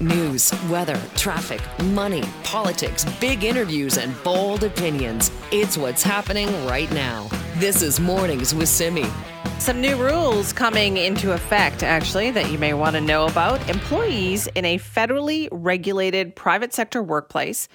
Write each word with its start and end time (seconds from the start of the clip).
News, 0.00 0.52
weather, 0.68 1.00
traffic, 1.14 1.62
money, 1.84 2.22
politics, 2.44 3.06
big 3.18 3.44
interviews, 3.44 3.96
and 3.96 4.14
bold 4.22 4.62
opinions. 4.62 5.30
It's 5.50 5.78
what's 5.78 6.02
happening 6.02 6.48
right 6.66 6.92
now. 6.92 7.30
This 7.54 7.80
is 7.80 7.98
Mornings 7.98 8.54
with 8.54 8.68
Simi. 8.68 9.06
Some 9.58 9.80
new 9.80 9.96
rules 9.96 10.52
coming 10.52 10.98
into 10.98 11.32
effect, 11.32 11.82
actually, 11.82 12.30
that 12.32 12.50
you 12.50 12.58
may 12.58 12.74
want 12.74 12.94
to 12.96 13.00
know 13.00 13.24
about. 13.24 13.70
Employees 13.70 14.48
in 14.48 14.66
a 14.66 14.78
federally 14.78 15.48
regulated 15.50 16.36
private 16.36 16.74
sector 16.74 17.02
workplace 17.02 17.66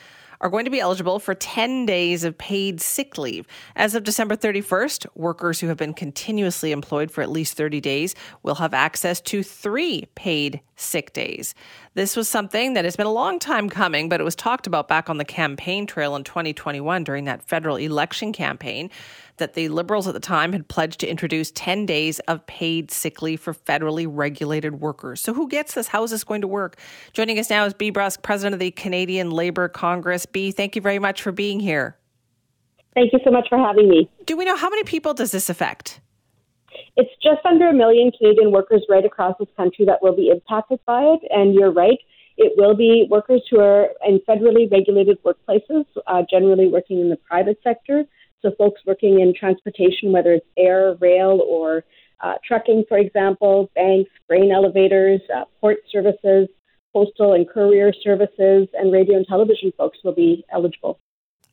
are 0.41 0.49
going 0.49 0.65
to 0.65 0.71
be 0.71 0.79
eligible 0.79 1.17
for 1.17 1.33
10 1.33 1.87
days 1.87 2.23
of 2.23 2.37
paid 2.37 2.81
sick 2.81 3.17
leave. 3.17 3.47
As 3.75 3.95
of 3.95 4.03
December 4.03 4.35
31st, 4.35 5.07
workers 5.15 5.59
who 5.59 5.67
have 5.67 5.77
been 5.77 5.93
continuously 5.93 6.71
employed 6.71 7.09
for 7.09 7.21
at 7.21 7.31
least 7.31 7.57
30 7.57 7.79
days 7.81 8.13
will 8.43 8.55
have 8.55 8.73
access 8.75 9.21
to 9.21 9.41
three 9.41 10.07
paid 10.13 10.61
sick 10.81 11.13
days. 11.13 11.53
This 11.93 12.15
was 12.15 12.27
something 12.27 12.73
that 12.73 12.85
has 12.85 12.95
been 12.95 13.05
a 13.05 13.11
long 13.11 13.39
time 13.39 13.69
coming, 13.69 14.09
but 14.09 14.19
it 14.19 14.23
was 14.23 14.35
talked 14.35 14.67
about 14.67 14.87
back 14.87 15.09
on 15.09 15.17
the 15.17 15.25
campaign 15.25 15.85
trail 15.85 16.15
in 16.15 16.23
2021 16.23 17.03
during 17.03 17.25
that 17.25 17.43
federal 17.43 17.75
election 17.75 18.33
campaign 18.33 18.89
that 19.37 19.53
the 19.53 19.69
Liberals 19.69 20.07
at 20.07 20.13
the 20.13 20.19
time 20.19 20.53
had 20.53 20.67
pledged 20.67 20.99
to 21.01 21.07
introduce 21.07 21.51
10 21.51 21.85
days 21.85 22.19
of 22.21 22.45
paid 22.45 22.91
sick 22.91 23.21
leave 23.21 23.41
for 23.41 23.53
federally 23.53 24.07
regulated 24.09 24.79
workers. 24.79 25.21
So, 25.21 25.33
who 25.33 25.47
gets 25.47 25.73
this? 25.73 25.87
How 25.87 26.03
is 26.03 26.11
this 26.11 26.23
going 26.23 26.41
to 26.41 26.47
work? 26.47 26.77
Joining 27.13 27.39
us 27.39 27.49
now 27.49 27.65
is 27.65 27.73
Bea 27.73 27.89
Brusk, 27.89 28.21
President 28.21 28.53
of 28.53 28.59
the 28.59 28.71
Canadian 28.71 29.31
Labour 29.31 29.67
Congress. 29.67 30.25
B, 30.25 30.51
thank 30.51 30.75
you 30.75 30.81
very 30.81 30.99
much 30.99 31.21
for 31.21 31.31
being 31.31 31.59
here. 31.59 31.97
Thank 32.93 33.13
you 33.13 33.19
so 33.23 33.31
much 33.31 33.47
for 33.49 33.57
having 33.57 33.89
me. 33.89 34.09
Do 34.25 34.35
we 34.35 34.45
know 34.45 34.55
how 34.55 34.69
many 34.69 34.83
people 34.83 35.13
does 35.13 35.31
this 35.31 35.49
affect? 35.49 36.01
It's 36.97 37.11
just 37.23 37.45
under 37.45 37.69
a 37.69 37.73
million 37.73 38.11
Canadian 38.11 38.51
workers 38.51 38.85
right 38.89 39.05
across 39.05 39.35
this 39.39 39.47
country 39.55 39.85
that 39.85 40.01
will 40.01 40.15
be 40.15 40.29
impacted 40.29 40.79
by 40.85 41.03
it. 41.03 41.21
And 41.29 41.53
you're 41.53 41.71
right, 41.71 41.99
it 42.37 42.53
will 42.57 42.75
be 42.75 43.07
workers 43.09 43.41
who 43.49 43.59
are 43.59 43.89
in 44.07 44.19
federally 44.27 44.69
regulated 44.71 45.17
workplaces, 45.23 45.85
uh, 46.07 46.23
generally 46.29 46.67
working 46.67 46.99
in 46.99 47.09
the 47.09 47.17
private 47.17 47.59
sector. 47.63 48.03
So, 48.41 48.51
folks 48.57 48.81
working 48.85 49.19
in 49.19 49.33
transportation, 49.33 50.11
whether 50.11 50.33
it's 50.33 50.47
air, 50.57 50.95
rail, 50.99 51.41
or 51.47 51.83
uh, 52.21 52.33
trucking, 52.45 52.85
for 52.87 52.97
example, 52.97 53.69
banks, 53.75 54.09
grain 54.27 54.51
elevators, 54.51 55.21
uh, 55.35 55.45
port 55.59 55.77
services, 55.91 56.47
postal 56.93 57.33
and 57.33 57.47
courier 57.47 57.93
services, 58.03 58.67
and 58.73 58.91
radio 58.91 59.17
and 59.17 59.27
television 59.27 59.71
folks 59.77 59.99
will 60.03 60.13
be 60.13 60.43
eligible. 60.51 60.99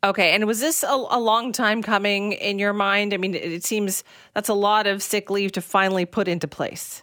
Okay, 0.05 0.31
and 0.31 0.47
was 0.47 0.61
this 0.61 0.85
a, 0.85 0.87
a, 0.87 1.19
long 1.19 1.51
time 1.51 1.83
coming 1.83 2.33
in 2.33 2.61
your 2.61 2.73
mind? 2.73 3.13
I 3.13 3.17
mean, 3.17 3.35
it, 3.35 3.53
it 3.53 3.65
seems 3.65 4.05
that's 4.33 4.49
a 4.49 4.55
lot 4.55 4.87
of 4.87 5.03
sick 5.03 5.29
leave 5.29 5.51
to 5.53 5.61
finally 5.61 6.07
put 6.07 6.29
into 6.29 6.47
place. 6.47 7.03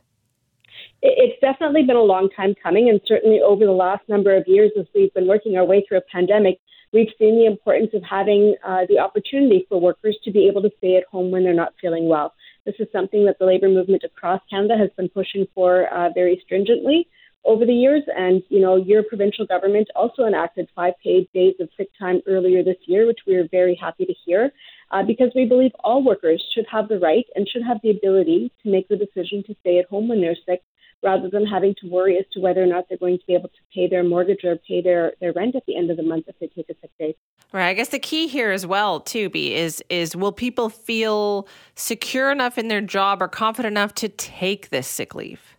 It's 1.02 1.40
definitely 1.42 1.84
been 1.84 1.98
a 1.98 2.02
long 2.02 2.30
time 2.36 2.56
coming, 2.64 2.90
and 2.90 3.02
certainly 3.06 3.42
over 3.42 3.66
the 3.66 3.74
last 3.74 4.08
number 4.08 4.36
of 4.36 4.46
years, 4.48 4.72
as 4.80 4.86
we've 4.96 5.14
been 5.14 5.28
working 5.28 5.58
our 5.58 5.66
way 5.66 5.84
through 5.88 5.98
a 5.98 6.02
pandemic, 6.10 6.60
we've 6.94 7.12
seen 7.20 7.38
the 7.38 7.46
importance 7.46 7.90
of 7.94 8.02
having 8.02 8.56
uh, 8.66 8.86
the 8.88 8.98
opportunity 8.98 9.66
for 9.68 9.80
workers 9.80 10.18
to 10.24 10.32
be 10.32 10.48
able 10.48 10.62
to 10.62 10.72
stay 10.78 10.96
at 10.96 11.04
home 11.12 11.32
when 11.32 11.44
they're 11.44 11.54
not 11.54 11.74
feeling 11.82 12.08
well. 12.08 12.34
This 12.66 12.76
is 12.80 12.88
something 12.94 13.26
that 13.26 13.38
the 13.40 13.46
labour 13.46 13.68
movement 13.68 14.04
across 14.06 14.42
Canada 14.50 14.78
has 14.78 14.90
been 14.96 15.10
pushing 15.10 15.46
for 15.54 15.94
uh, 15.94 16.10
very 16.16 16.42
stringently 16.46 17.08
over 17.46 17.66
the 17.66 17.74
years. 17.74 18.04
And, 18.16 18.44
you 18.50 18.60
know, 18.60 18.76
your 18.76 19.04
provincial 19.04 19.46
government 19.46 19.88
also 19.96 20.26
enacted 20.26 20.70
five 20.76 20.94
paid 21.04 21.30
days 21.34 21.56
of 21.60 21.70
sick 21.78 21.90
time 21.98 22.22
earlier 22.28 22.64
this 22.64 22.78
year, 22.86 23.06
which 23.08 23.20
we 23.28 23.36
are 23.36 23.48
very 23.50 23.76
happy 23.76 24.06
to 24.06 24.14
hear, 24.26 24.52
uh, 24.92 25.04
because 25.04 25.32
we 25.36 25.46
believe 25.46 25.72
all 25.84 26.04
workers 26.04 26.44
should 26.54 26.66
have 26.72 26.88
the 26.88 27.00
right 27.00 27.26
and 27.36 27.48
should 27.48 27.64
have 27.64 27.78
the 27.84 27.92
ability 27.92 28.52
to 28.64 28.72
make 28.72 28.88
the 28.88 28.98
decision 28.98 29.44
to 29.48 29.56
stay 29.62 29.80
at 29.80 29.86
home 29.86 30.08
when 30.08 30.22
they're 30.22 30.36
sick 30.46 30.62
rather 31.04 31.30
than 31.30 31.46
having 31.46 31.76
to 31.80 31.88
worry 31.88 32.18
as 32.18 32.26
to 32.34 32.40
whether 32.40 32.64
or 32.64 32.66
not 32.66 32.86
they're 32.90 32.98
going 32.98 33.18
to 33.18 33.26
be 33.28 33.36
able 33.36 33.50
to 33.50 33.60
pay 33.74 33.88
their 33.88 34.04
mortgage 34.04 34.44
or 34.44 34.56
pay 34.68 34.82
their, 34.82 35.14
their 35.22 35.32
rent 35.34 35.56
at 35.56 35.64
the 35.68 35.78
end 35.78 35.92
of 35.92 35.98
the 35.98 36.04
month 36.04 36.26
if 36.28 36.38
they 36.40 36.48
take 36.48 36.68
a 36.70 36.74
sick 36.82 36.90
day. 36.98 37.16
Right. 37.54 37.70
I 37.70 37.74
guess 37.74 37.90
the 37.90 38.00
key 38.00 38.28
here 38.28 38.52
as 38.52 38.66
well, 38.66 39.00
too, 39.00 39.30
Bea, 39.30 39.54
is 39.54 39.84
is 39.90 40.16
will 40.16 40.32
people 40.32 40.70
feel 40.70 41.48
secure 41.76 42.32
enough 42.32 42.58
in 42.58 42.68
their 42.68 42.82
job 42.82 43.22
or 43.22 43.28
confident 43.28 43.74
enough 43.74 43.94
to 43.96 44.10
take 44.10 44.70
this 44.70 44.88
sick 44.88 45.14
leave? 45.14 45.55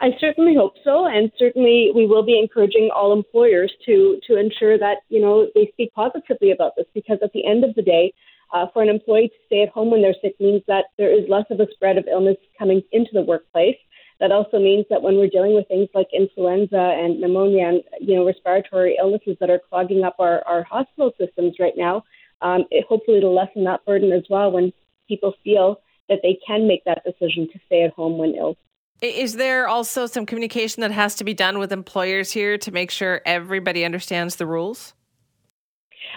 I 0.00 0.10
certainly 0.20 0.54
hope 0.54 0.74
so, 0.84 1.06
and 1.06 1.32
certainly 1.38 1.90
we 1.92 2.06
will 2.06 2.22
be 2.22 2.38
encouraging 2.38 2.90
all 2.94 3.12
employers 3.12 3.72
to 3.86 4.20
to 4.28 4.36
ensure 4.36 4.78
that 4.78 4.98
you 5.08 5.20
know 5.20 5.48
they 5.56 5.68
speak 5.72 5.92
positively 5.92 6.52
about 6.52 6.76
this 6.76 6.86
because 6.94 7.18
at 7.22 7.32
the 7.32 7.44
end 7.44 7.64
of 7.64 7.74
the 7.74 7.82
day, 7.82 8.14
uh, 8.52 8.66
for 8.72 8.82
an 8.82 8.88
employee 8.88 9.28
to 9.28 9.34
stay 9.46 9.62
at 9.62 9.70
home 9.70 9.90
when 9.90 10.00
they're 10.00 10.14
sick 10.22 10.36
means 10.38 10.62
that 10.68 10.86
there 10.98 11.12
is 11.12 11.28
less 11.28 11.46
of 11.50 11.58
a 11.58 11.66
spread 11.72 11.98
of 11.98 12.06
illness 12.08 12.36
coming 12.56 12.80
into 12.92 13.10
the 13.12 13.22
workplace. 13.22 13.76
That 14.20 14.30
also 14.30 14.58
means 14.58 14.86
that 14.88 15.02
when 15.02 15.16
we're 15.16 15.28
dealing 15.28 15.54
with 15.54 15.66
things 15.66 15.88
like 15.94 16.08
influenza 16.12 16.94
and 16.96 17.20
pneumonia 17.20 17.66
and 17.66 17.82
you 18.00 18.14
know 18.14 18.24
respiratory 18.24 18.96
illnesses 19.00 19.36
that 19.40 19.50
are 19.50 19.60
clogging 19.68 20.04
up 20.04 20.14
our, 20.20 20.46
our 20.46 20.62
hospital 20.62 21.10
systems 21.18 21.56
right 21.58 21.76
now, 21.76 22.04
um, 22.40 22.66
it, 22.70 22.84
hopefully 22.88 23.18
it'll 23.18 23.34
lessen 23.34 23.64
that 23.64 23.84
burden 23.84 24.12
as 24.12 24.22
well 24.30 24.52
when 24.52 24.72
people 25.08 25.34
feel 25.42 25.80
that 26.08 26.20
they 26.22 26.38
can 26.46 26.68
make 26.68 26.84
that 26.84 27.02
decision 27.04 27.48
to 27.52 27.58
stay 27.66 27.82
at 27.82 27.92
home 27.92 28.16
when 28.16 28.36
ill. 28.36 28.56
Is 29.00 29.34
there 29.34 29.68
also 29.68 30.06
some 30.06 30.26
communication 30.26 30.80
that 30.80 30.90
has 30.90 31.14
to 31.16 31.24
be 31.24 31.32
done 31.32 31.58
with 31.58 31.72
employers 31.72 32.32
here 32.32 32.58
to 32.58 32.72
make 32.72 32.90
sure 32.90 33.20
everybody 33.24 33.84
understands 33.84 34.36
the 34.36 34.46
rules? 34.46 34.92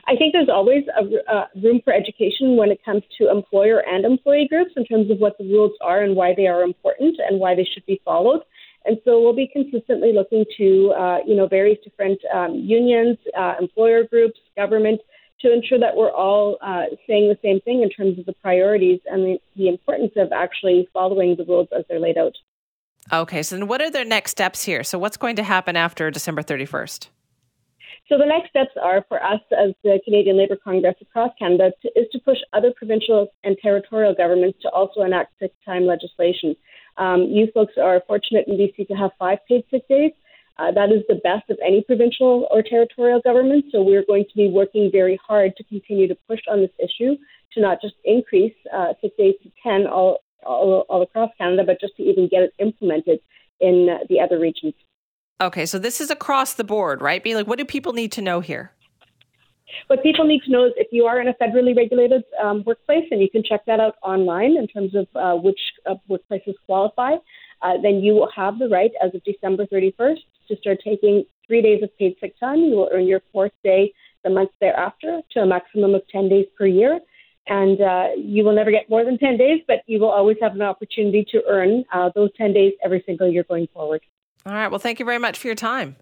I 0.07 0.15
think 0.15 0.33
there's 0.33 0.49
always 0.49 0.83
a 0.97 1.43
room 1.61 1.81
for 1.83 1.93
education 1.93 2.57
when 2.57 2.71
it 2.71 2.83
comes 2.83 3.03
to 3.19 3.29
employer 3.29 3.83
and 3.87 4.03
employee 4.03 4.47
groups 4.49 4.71
in 4.75 4.85
terms 4.85 5.11
of 5.11 5.19
what 5.19 5.37
the 5.37 5.43
rules 5.43 5.73
are 5.81 6.01
and 6.01 6.15
why 6.15 6.33
they 6.35 6.47
are 6.47 6.63
important 6.63 7.17
and 7.19 7.39
why 7.39 7.53
they 7.53 7.67
should 7.71 7.85
be 7.85 8.01
followed. 8.03 8.41
And 8.85 8.97
so 9.05 9.21
we'll 9.21 9.35
be 9.35 9.47
consistently 9.51 10.11
looking 10.11 10.43
to, 10.57 10.93
uh, 10.97 11.17
you 11.27 11.35
know, 11.35 11.47
various 11.47 11.77
different 11.83 12.19
um, 12.33 12.55
unions, 12.55 13.17
uh, 13.37 13.55
employer 13.59 14.05
groups, 14.05 14.39
government, 14.55 15.01
to 15.41 15.53
ensure 15.53 15.79
that 15.79 15.95
we're 15.95 16.11
all 16.11 16.57
uh, 16.61 16.85
saying 17.05 17.29
the 17.29 17.37
same 17.43 17.59
thing 17.61 17.83
in 17.83 17.89
terms 17.89 18.17
of 18.17 18.25
the 18.25 18.33
priorities 18.33 18.99
and 19.05 19.23
the, 19.23 19.37
the 19.55 19.67
importance 19.67 20.13
of 20.15 20.31
actually 20.31 20.87
following 20.93 21.35
the 21.35 21.45
rules 21.45 21.67
as 21.77 21.83
they're 21.89 21.99
laid 21.99 22.17
out. 22.17 22.33
Okay, 23.12 23.44
so 23.44 23.57
then 23.57 23.67
what 23.67 23.81
are 23.81 23.89
their 23.89 24.06
next 24.06 24.31
steps 24.31 24.63
here? 24.63 24.84
So 24.84 25.00
what's 25.00 25.17
going 25.17 25.35
to 25.38 25.44
happen 25.44 25.75
after 25.75 26.12
December 26.12 26.44
31st? 26.44 27.07
So 28.07 28.17
the 28.17 28.25
next 28.25 28.50
steps 28.50 28.72
are 28.81 29.06
for 29.07 29.23
us 29.23 29.39
as 29.57 29.73
the 29.84 30.00
Canadian 30.03 30.38
Labour 30.38 30.57
Congress 30.62 30.95
across 31.01 31.31
Canada 31.40 31.72
to, 31.81 31.88
is 32.00 32.07
to 32.11 32.19
push 32.19 32.38
other 32.51 32.73
provincial 32.75 33.28
and 33.44 33.56
territorial 33.61 34.13
governments 34.13 34.59
to 34.63 34.69
also 34.69 35.01
enact 35.01 35.34
sick 35.40 35.53
time 35.66 35.85
legislation. 35.85 36.56
Um, 36.97 37.22
you 37.23 37.47
folks 37.53 37.73
are 37.81 38.01
fortunate 38.06 38.47
in 38.47 38.57
BC 38.57 38.88
to 38.90 38.94
have 38.95 39.11
five 39.17 39.40
paid 39.47 39.63
sick 39.72 39.88
days. 39.88 40.11
Uh, 40.57 40.72
that 40.72 40.91
is 40.91 41.03
the 41.07 41.16
best 41.23 41.50
of 41.50 41.57
any 41.66 41.81
provincial 41.81 42.47
or 42.51 42.61
territorial 42.61 43.22
government. 43.22 43.66
So 43.72 43.81
we're 43.81 44.06
going 44.06 44.25
to 44.25 44.35
be 44.35 44.50
working 44.50 44.90
very 44.91 45.19
hard 45.25 45.56
to 45.56 45.63
continue 45.63 46.07
to 46.07 46.16
push 46.28 46.41
on 46.50 46.59
this 46.59 46.72
issue 46.79 47.16
to 47.53 47.61
not 47.61 47.81
just 47.81 47.95
increase 48.03 48.53
uh, 48.73 48.94
sick 49.01 49.16
days 49.17 49.35
to 49.44 49.51
10 49.63 49.88
all, 49.88 50.19
all, 50.46 50.85
all 50.90 51.02
across 51.02 51.31
Canada, 51.38 51.63
but 51.66 51.79
just 51.79 51.96
to 51.97 52.03
even 52.03 52.28
get 52.28 52.41
it 52.44 52.53
implemented 52.59 53.19
in 53.59 53.90
uh, 53.90 54.03
the 54.09 54.19
other 54.19 54.40
regions. 54.40 54.74
Okay, 55.41 55.66
so 55.66 55.79
this 55.79 56.00
is 56.00 56.12
across 56.12 56.53
the 56.53 56.63
board, 56.63 57.02
right? 57.02 57.24
Bea 57.24 57.35
like, 57.35 57.47
what 57.47 57.57
do 57.57 57.66
people 57.66 57.94
need 57.94 58.12
to 58.13 58.22
know 58.22 58.41
here? 58.41 58.72
What 59.88 60.03
people 60.03 60.25
need 60.25 60.41
to 60.44 60.52
know 60.52 60.66
is 60.66 60.74
if 60.75 60.88
you 60.91 61.06
are 61.06 61.19
in 61.22 61.28
a 61.28 61.34
federally 61.34 61.75
regulated 61.75 62.24
um, 62.44 62.63
workplace, 62.66 63.06
and 63.09 63.22
you 63.22 63.29
can 63.29 63.44
check 63.44 63.66
that 63.66 63.79
out 63.79 63.96
online 64.03 64.57
in 64.57 64.68
terms 64.68 64.94
of 64.96 65.07
uh, 65.16 65.35
which 65.35 65.59
uh, 65.90 65.96
workplaces 66.09 66.53
qualify, 66.66 67.16
uh, 67.62 67.73
then 67.81 68.02
you 68.02 68.13
will 68.13 68.29
have 68.35 68.59
the 68.59 68.68
right 68.68 68.91
as 69.03 69.16
of 69.16 69.23
December 69.23 69.66
31st 69.66 70.19
to 70.50 70.58
start 70.58 70.79
taking 70.84 71.23
three 71.47 71.62
days 71.62 71.81
of 71.84 71.96
paid 71.97 72.16
sick 72.19 72.40
time. 72.40 72.59
You 72.59 72.75
will 72.75 72.90
earn 72.91 73.08
your 73.08 73.22
fourth 73.31 73.53
day 73.63 73.94
the 74.23 74.29
month 74.29 74.52
thereafter 74.59 75.22
to 75.31 75.40
a 75.40 75.46
maximum 75.46 75.96
of 75.96 76.02
10 76.12 76.29
days 76.29 76.46
per 76.58 76.66
year 76.66 77.00
and 77.51 77.81
uh, 77.81 78.07
you 78.16 78.45
will 78.45 78.56
never 78.56 78.72
get 78.72 78.89
more 78.89 79.03
than 79.03 79.17
10 79.17 79.35
days, 79.35 79.62
but 79.67 79.79
you 79.85 80.00
will 80.00 80.09
always 80.09 80.38
have 80.41 80.56
an 80.56 80.62
opportunity 80.62 81.25
to 81.31 81.44
earn 81.50 81.84
uh, 81.94 82.09
those 82.16 82.29
10 82.38 82.53
days 82.53 82.72
every 82.81 83.03
single 83.06 83.29
year 83.29 83.44
going 83.44 83.67
forward. 83.73 84.02
All 84.46 84.53
right. 84.53 84.70
Well, 84.70 84.79
thank 84.79 84.99
you 84.99 85.05
very 85.05 85.20
much 85.20 85.37
for 85.37 85.47
your 85.47 85.55
time. 85.55 85.97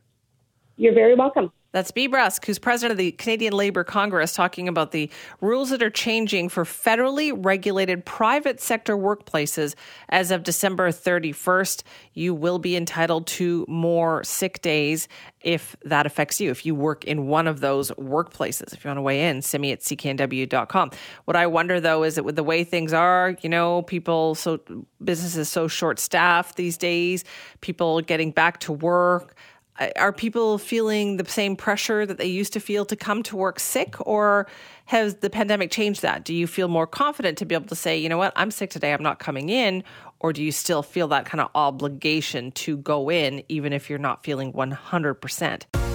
You're 0.77 0.94
very 0.94 1.15
welcome. 1.15 1.51
That's 1.71 1.92
Bea 1.92 2.07
Brusk, 2.07 2.45
who's 2.45 2.57
president 2.57 2.94
of 2.94 2.98
the 2.98 3.12
Canadian 3.12 3.54
Labour 3.54 3.83
Congress, 3.83 4.33
talking 4.33 4.68
about 4.68 4.92
the 4.92 5.10
rules 5.39 5.69
that 5.69 5.83
are 5.83 5.92
changing 5.92 6.50
for 6.50 6.63
federally 6.63 7.31
regulated 7.36 8.06
private 8.06 8.60
sector 8.60 8.98
workplaces 8.98 9.75
as 10.10 10.31
of 10.31 10.42
December 10.42 10.89
31st. 10.89 11.83
You 12.13 12.33
will 12.33 12.57
be 12.57 12.75
entitled 12.75 13.27
to 13.27 13.66
more 13.68 14.24
sick 14.24 14.62
days 14.62 15.07
if 15.42 15.75
that 15.86 16.07
affects 16.07 16.42
you, 16.42 16.50
if 16.50 16.66
you 16.66 16.74
work 16.74 17.06
in 17.06 17.27
one 17.27 17.48
of 17.48 17.60
those 17.60 17.92
workplaces. 17.92 18.74
If 18.74 18.83
you 18.83 18.89
want 18.89 18.98
to 18.98 19.04
weigh 19.04 19.27
in, 19.27 19.44
send 19.44 19.62
me 19.62 19.71
at 19.71 19.81
cknw.com. 19.81 20.92
What 21.25 21.38
I 21.38 21.45
wonder 21.45 21.80
though 21.80 22.04
is 22.04 22.16
that 22.16 22.24
with 22.24 22.36
the 22.36 22.44
way 22.44 22.63
things 22.63 22.94
are, 22.94 23.36
you 23.42 23.50
know, 23.50 23.83
people, 23.83 24.33
so 24.33 24.60
businesses 25.04 25.50
so 25.50 25.68
short 25.68 26.00
staffed 26.00 26.56
these 26.56 26.77
days, 26.77 27.24
people 27.62 28.01
getting 28.01 28.31
back 28.31 28.60
to 28.62 28.74
work 28.74 29.36
Uh, 29.79 29.89
are 29.95 30.13
people 30.13 30.57
feeling 30.57 31.17
the 31.17 31.25
same 31.25 31.55
pressure 31.55 32.05
that 32.05 32.17
they 32.17 32.25
used 32.25 32.53
to 32.53 32.59
feel 32.59 32.85
to 32.85 32.95
come 32.95 33.23
to 33.23 33.35
work 33.35 33.59
sick, 33.59 33.95
or 34.05 34.47
has 34.85 35.15
the 35.15 35.29
pandemic 35.29 35.71
changed 35.71 36.01
that? 36.01 36.23
Do 36.23 36.33
you 36.33 36.47
feel 36.47 36.67
more 36.67 36.87
confident 36.87 37.37
to 37.39 37.45
be 37.45 37.55
able 37.55 37.67
to 37.67 37.75
say, 37.75 37.97
you 37.97 38.09
know 38.09 38.17
what, 38.17 38.33
I'm 38.35 38.51
sick 38.51 38.69
today, 38.69 38.93
I'm 38.93 39.03
not 39.03 39.19
coming 39.19 39.49
in? 39.49 39.83
Or 40.19 40.33
do 40.33 40.43
you 40.43 40.51
still 40.51 40.83
feel 40.83 41.07
that 41.09 41.25
kind 41.25 41.39
of 41.39 41.49
obligation 41.55 42.51
to 42.51 42.77
go 42.77 43.09
in, 43.09 43.41
even 43.47 43.71
if 43.71 43.89
you're 43.89 43.99
not 43.99 44.23
feeling 44.23 44.51
100%? 44.51 45.88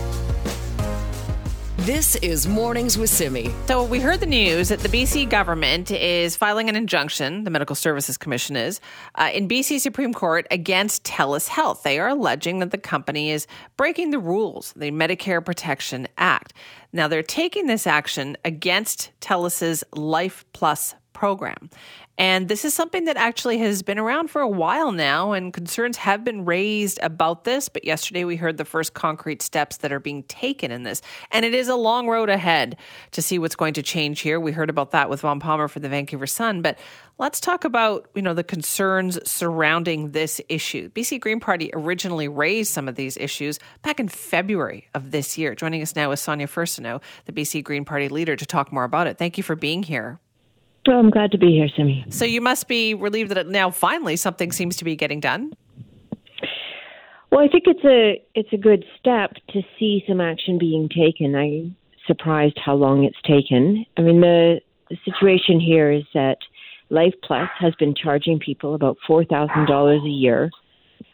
This 1.84 2.16
is 2.16 2.48
Mornings 2.48 2.96
with 2.96 3.10
Simi. 3.10 3.50
So, 3.66 3.84
we 3.84 4.00
heard 4.00 4.20
the 4.20 4.24
news 4.24 4.70
that 4.70 4.80
the 4.80 4.88
BC 4.88 5.28
government 5.28 5.90
is 5.90 6.34
filing 6.34 6.70
an 6.70 6.76
injunction, 6.76 7.44
the 7.44 7.50
Medical 7.50 7.76
Services 7.76 8.16
Commission 8.16 8.56
is, 8.56 8.80
uh, 9.16 9.28
in 9.34 9.46
BC 9.46 9.80
Supreme 9.80 10.14
Court 10.14 10.46
against 10.50 11.04
TELUS 11.04 11.48
Health. 11.48 11.82
They 11.82 11.98
are 11.98 12.08
alleging 12.08 12.60
that 12.60 12.70
the 12.70 12.78
company 12.78 13.30
is 13.30 13.46
breaking 13.76 14.12
the 14.12 14.18
rules, 14.18 14.72
the 14.74 14.92
Medicare 14.92 15.44
Protection 15.44 16.08
Act. 16.16 16.54
Now, 16.94 17.06
they're 17.06 17.22
taking 17.22 17.66
this 17.66 17.86
action 17.86 18.38
against 18.46 19.10
TELUS's 19.20 19.84
Life 19.92 20.46
Plus 20.54 20.94
program. 21.12 21.68
And 22.16 22.48
this 22.48 22.64
is 22.64 22.72
something 22.72 23.06
that 23.06 23.16
actually 23.16 23.58
has 23.58 23.82
been 23.82 23.98
around 23.98 24.28
for 24.28 24.40
a 24.40 24.48
while 24.48 24.92
now, 24.92 25.32
and 25.32 25.52
concerns 25.52 25.96
have 25.96 26.22
been 26.22 26.44
raised 26.44 27.00
about 27.02 27.42
this. 27.42 27.68
But 27.68 27.84
yesterday 27.84 28.24
we 28.24 28.36
heard 28.36 28.56
the 28.56 28.64
first 28.64 28.94
concrete 28.94 29.42
steps 29.42 29.78
that 29.78 29.92
are 29.92 29.98
being 29.98 30.22
taken 30.24 30.70
in 30.70 30.84
this. 30.84 31.02
And 31.32 31.44
it 31.44 31.54
is 31.54 31.68
a 31.68 31.74
long 31.74 32.06
road 32.06 32.28
ahead 32.28 32.76
to 33.12 33.22
see 33.22 33.38
what's 33.38 33.56
going 33.56 33.74
to 33.74 33.82
change 33.82 34.20
here. 34.20 34.38
We 34.38 34.52
heard 34.52 34.70
about 34.70 34.92
that 34.92 35.10
with 35.10 35.22
Vaughn 35.22 35.40
Palmer 35.40 35.66
for 35.66 35.80
the 35.80 35.88
Vancouver 35.88 36.28
Sun. 36.28 36.62
But 36.62 36.78
let's 37.18 37.40
talk 37.40 37.64
about, 37.64 38.08
you 38.14 38.22
know, 38.22 38.34
the 38.34 38.44
concerns 38.44 39.18
surrounding 39.28 40.12
this 40.12 40.40
issue. 40.48 40.90
BC 40.90 41.18
Green 41.18 41.40
Party 41.40 41.70
originally 41.72 42.28
raised 42.28 42.72
some 42.72 42.86
of 42.86 42.94
these 42.94 43.16
issues 43.16 43.58
back 43.82 43.98
in 43.98 44.06
February 44.06 44.88
of 44.94 45.10
this 45.10 45.36
year. 45.36 45.56
Joining 45.56 45.82
us 45.82 45.96
now 45.96 46.12
is 46.12 46.20
Sonia 46.20 46.46
Furstenau, 46.46 47.02
the 47.24 47.32
BC 47.32 47.64
Green 47.64 47.84
Party 47.84 48.08
leader, 48.08 48.36
to 48.36 48.46
talk 48.46 48.72
more 48.72 48.84
about 48.84 49.08
it. 49.08 49.18
Thank 49.18 49.36
you 49.36 49.42
for 49.42 49.56
being 49.56 49.82
here. 49.82 50.20
Well, 50.86 50.98
I'm 50.98 51.10
glad 51.10 51.32
to 51.32 51.38
be 51.38 51.52
here, 51.52 51.68
Simi. 51.74 52.04
So 52.10 52.24
you 52.24 52.40
must 52.40 52.68
be 52.68 52.94
relieved 52.94 53.30
that 53.30 53.46
now 53.46 53.70
finally 53.70 54.16
something 54.16 54.52
seems 54.52 54.76
to 54.76 54.84
be 54.84 54.96
getting 54.96 55.20
done. 55.20 55.54
Well, 57.30 57.40
I 57.40 57.48
think 57.48 57.64
it's 57.66 57.84
a 57.84 58.22
it's 58.34 58.52
a 58.52 58.56
good 58.56 58.84
step 58.98 59.32
to 59.48 59.62
see 59.78 60.04
some 60.06 60.20
action 60.20 60.58
being 60.58 60.88
taken. 60.88 61.34
I'm 61.34 61.74
surprised 62.06 62.58
how 62.64 62.74
long 62.74 63.04
it's 63.04 63.20
taken. 63.22 63.84
I 63.96 64.02
mean, 64.02 64.20
the 64.20 64.60
the 64.90 64.96
situation 65.04 65.58
here 65.58 65.90
is 65.90 66.04
that 66.14 66.36
Life 66.90 67.14
Plus 67.22 67.48
has 67.58 67.74
been 67.76 67.94
charging 67.94 68.38
people 68.38 68.74
about 68.74 68.98
four 69.06 69.24
thousand 69.24 69.66
dollars 69.66 70.02
a 70.04 70.08
year 70.08 70.50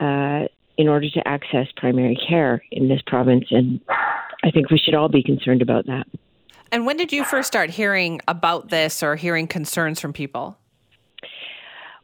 uh, 0.00 0.46
in 0.76 0.88
order 0.88 1.08
to 1.08 1.28
access 1.28 1.68
primary 1.76 2.18
care 2.28 2.62
in 2.70 2.88
this 2.88 3.00
province, 3.06 3.46
and 3.50 3.80
I 4.42 4.50
think 4.50 4.70
we 4.70 4.78
should 4.78 4.94
all 4.94 5.08
be 5.08 5.22
concerned 5.22 5.62
about 5.62 5.86
that. 5.86 6.06
And 6.72 6.86
when 6.86 6.96
did 6.96 7.12
you 7.12 7.24
first 7.24 7.48
start 7.48 7.70
hearing 7.70 8.20
about 8.28 8.68
this 8.68 9.02
or 9.02 9.16
hearing 9.16 9.48
concerns 9.48 10.00
from 10.00 10.12
people? 10.12 10.56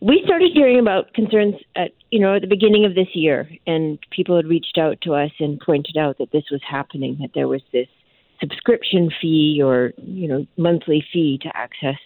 We 0.00 0.22
started 0.24 0.50
hearing 0.52 0.78
about 0.78 1.14
concerns 1.14 1.54
at 1.74 1.92
you 2.10 2.20
know 2.20 2.36
at 2.36 2.42
the 2.42 2.48
beginning 2.48 2.84
of 2.84 2.94
this 2.94 3.08
year, 3.14 3.48
and 3.66 3.98
people 4.10 4.36
had 4.36 4.46
reached 4.46 4.76
out 4.76 5.00
to 5.02 5.14
us 5.14 5.30
and 5.38 5.58
pointed 5.60 5.96
out 5.96 6.18
that 6.18 6.32
this 6.32 6.44
was 6.50 6.60
happening, 6.68 7.16
that 7.20 7.30
there 7.34 7.48
was 7.48 7.62
this 7.72 7.88
subscription 8.40 9.10
fee 9.20 9.60
or 9.62 9.92
you 9.96 10.28
know 10.28 10.46
monthly 10.56 11.04
fee 11.12 11.38
to 11.42 11.56
access 11.56 11.98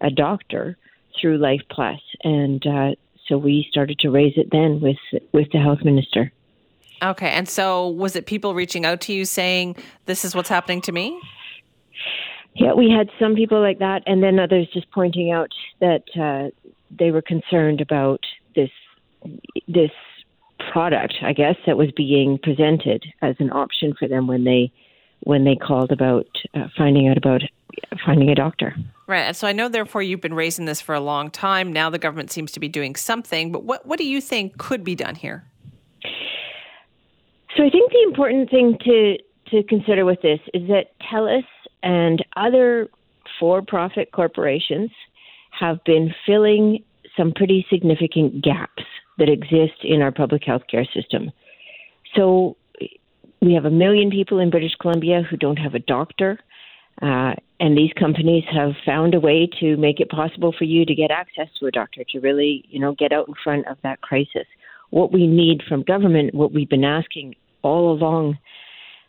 a 0.00 0.10
doctor 0.10 0.78
through 1.20 1.38
Life 1.38 1.62
Plus, 1.70 2.00
and 2.22 2.66
uh, 2.66 2.90
so 3.28 3.36
we 3.36 3.66
started 3.70 3.98
to 3.98 4.10
raise 4.10 4.34
it 4.36 4.48
then 4.50 4.80
with 4.80 5.22
with 5.32 5.50
the 5.52 5.58
health 5.58 5.84
minister. 5.84 6.32
Okay, 7.02 7.28
and 7.28 7.46
so 7.48 7.88
was 7.88 8.16
it 8.16 8.24
people 8.24 8.54
reaching 8.54 8.86
out 8.86 9.02
to 9.02 9.12
you 9.12 9.26
saying 9.26 9.76
this 10.06 10.24
is 10.24 10.34
what's 10.34 10.48
happening 10.48 10.80
to 10.82 10.92
me? 10.92 11.20
Yeah, 12.54 12.72
we 12.72 12.90
had 12.90 13.10
some 13.18 13.34
people 13.34 13.60
like 13.60 13.78
that, 13.80 14.02
and 14.06 14.22
then 14.22 14.38
others 14.38 14.66
just 14.72 14.90
pointing 14.90 15.30
out 15.30 15.52
that 15.80 16.04
uh, 16.18 16.50
they 16.96 17.10
were 17.10 17.22
concerned 17.22 17.80
about 17.80 18.20
this 18.54 18.70
this 19.68 19.90
product, 20.72 21.14
I 21.22 21.32
guess, 21.32 21.56
that 21.66 21.76
was 21.76 21.90
being 21.92 22.38
presented 22.42 23.04
as 23.22 23.36
an 23.38 23.50
option 23.50 23.94
for 23.98 24.08
them 24.08 24.26
when 24.26 24.44
they 24.44 24.72
when 25.20 25.44
they 25.44 25.56
called 25.56 25.92
about 25.92 26.26
uh, 26.54 26.68
finding 26.76 27.08
out 27.08 27.18
about 27.18 27.42
finding 28.04 28.30
a 28.30 28.34
doctor. 28.34 28.74
Right. 29.06 29.22
And 29.22 29.36
so 29.36 29.46
I 29.46 29.52
know, 29.52 29.68
therefore, 29.68 30.02
you've 30.02 30.20
been 30.20 30.34
raising 30.34 30.64
this 30.64 30.80
for 30.80 30.94
a 30.94 31.00
long 31.00 31.30
time. 31.30 31.72
Now 31.72 31.90
the 31.90 31.98
government 31.98 32.30
seems 32.30 32.52
to 32.52 32.60
be 32.60 32.68
doing 32.68 32.96
something. 32.96 33.52
But 33.52 33.64
what 33.64 33.86
what 33.86 33.98
do 33.98 34.06
you 34.06 34.20
think 34.20 34.58
could 34.58 34.82
be 34.82 34.94
done 34.94 35.14
here? 35.14 35.44
So 37.56 37.64
I 37.64 37.70
think 37.70 37.92
the 37.92 38.02
important 38.02 38.50
thing 38.50 38.78
to 38.84 39.18
to 39.50 39.62
consider 39.64 40.04
with 40.04 40.22
this 40.22 40.40
is 40.52 40.66
that 40.68 40.98
TELUS 41.00 41.44
and 41.86 42.24
other 42.36 42.88
for 43.38 43.62
profit 43.62 44.10
corporations 44.10 44.90
have 45.52 45.82
been 45.84 46.12
filling 46.26 46.82
some 47.16 47.32
pretty 47.32 47.64
significant 47.70 48.42
gaps 48.42 48.82
that 49.18 49.28
exist 49.28 49.84
in 49.84 50.02
our 50.02 50.10
public 50.10 50.42
health 50.44 50.62
care 50.68 50.84
system. 50.92 51.30
So 52.16 52.56
we 53.40 53.54
have 53.54 53.66
a 53.66 53.70
million 53.70 54.10
people 54.10 54.40
in 54.40 54.50
British 54.50 54.74
Columbia 54.80 55.22
who 55.22 55.36
don't 55.36 55.58
have 55.58 55.74
a 55.74 55.78
doctor. 55.78 56.40
Uh, 57.00 57.34
and 57.60 57.78
these 57.78 57.92
companies 57.92 58.44
have 58.50 58.72
found 58.84 59.14
a 59.14 59.20
way 59.20 59.48
to 59.60 59.76
make 59.76 60.00
it 60.00 60.10
possible 60.10 60.52
for 60.58 60.64
you 60.64 60.84
to 60.84 60.94
get 60.94 61.12
access 61.12 61.48
to 61.60 61.66
a 61.66 61.70
doctor 61.70 62.02
to 62.10 62.18
really, 62.18 62.64
you 62.68 62.80
know, 62.80 62.94
get 62.94 63.12
out 63.12 63.28
in 63.28 63.34
front 63.44 63.66
of 63.68 63.78
that 63.84 64.00
crisis. 64.00 64.46
What 64.90 65.12
we 65.12 65.28
need 65.28 65.62
from 65.68 65.82
government, 65.82 66.34
what 66.34 66.52
we've 66.52 66.68
been 66.68 66.84
asking 66.84 67.36
all 67.62 67.92
along 67.92 68.38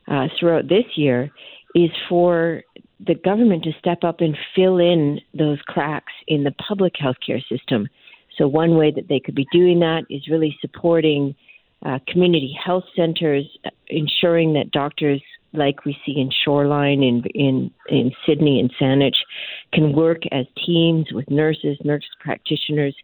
uh, 0.08 0.28
throughout 0.40 0.68
this 0.70 0.86
year, 0.96 1.32
is 1.76 1.92
for 2.10 2.64
the 3.06 3.16
government 3.16 3.64
to 3.64 3.72
step 3.80 4.04
up 4.04 4.22
and 4.22 4.38
fill 4.56 4.78
in 4.80 5.20
those 5.34 5.60
cracks 5.62 6.14
in 6.28 6.44
the 6.44 6.52
public 6.68 6.94
healthcare 6.94 7.42
system. 7.48 7.88
So, 8.38 8.48
one 8.48 8.76
way 8.76 8.92
that 8.92 9.08
they 9.08 9.20
could 9.20 9.36
be 9.36 9.48
doing 9.52 9.80
that 9.80 10.04
is 10.10 10.28
really 10.30 10.58
supporting 10.62 11.36
uh, 11.86 12.00
community 12.08 12.58
health 12.64 12.86
centers, 12.96 13.46
ensuring 13.88 14.54
that 14.54 14.72
doctors 14.72 15.22
like 15.54 15.86
we 15.86 15.98
see 16.06 16.20
in 16.20 16.30
Shoreline, 16.44 17.04
in, 17.04 17.24
in, 17.34 17.72
in 17.90 18.12
Sidney 18.26 18.60
and 18.60 18.72
Saanich, 18.80 19.16
can 19.74 19.94
work 19.94 20.22
as 20.32 20.46
teams 20.66 21.08
with 21.12 21.30
nurses, 21.30 21.78
nurse 21.84 22.06
practitioners, 22.20 22.96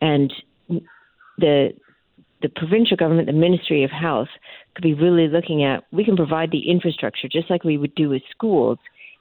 and 0.00 0.32
the 1.38 1.72
the 2.44 2.50
provincial 2.50 2.96
government, 2.96 3.26
the 3.26 3.32
Ministry 3.32 3.84
of 3.84 3.90
Health, 3.90 4.28
could 4.74 4.82
be 4.82 4.92
really 4.92 5.28
looking 5.28 5.64
at 5.64 5.84
we 5.92 6.04
can 6.04 6.14
provide 6.14 6.50
the 6.50 6.70
infrastructure 6.70 7.26
just 7.26 7.48
like 7.48 7.64
we 7.64 7.78
would 7.78 7.94
do 7.94 8.10
with 8.10 8.22
schools, 8.30 8.78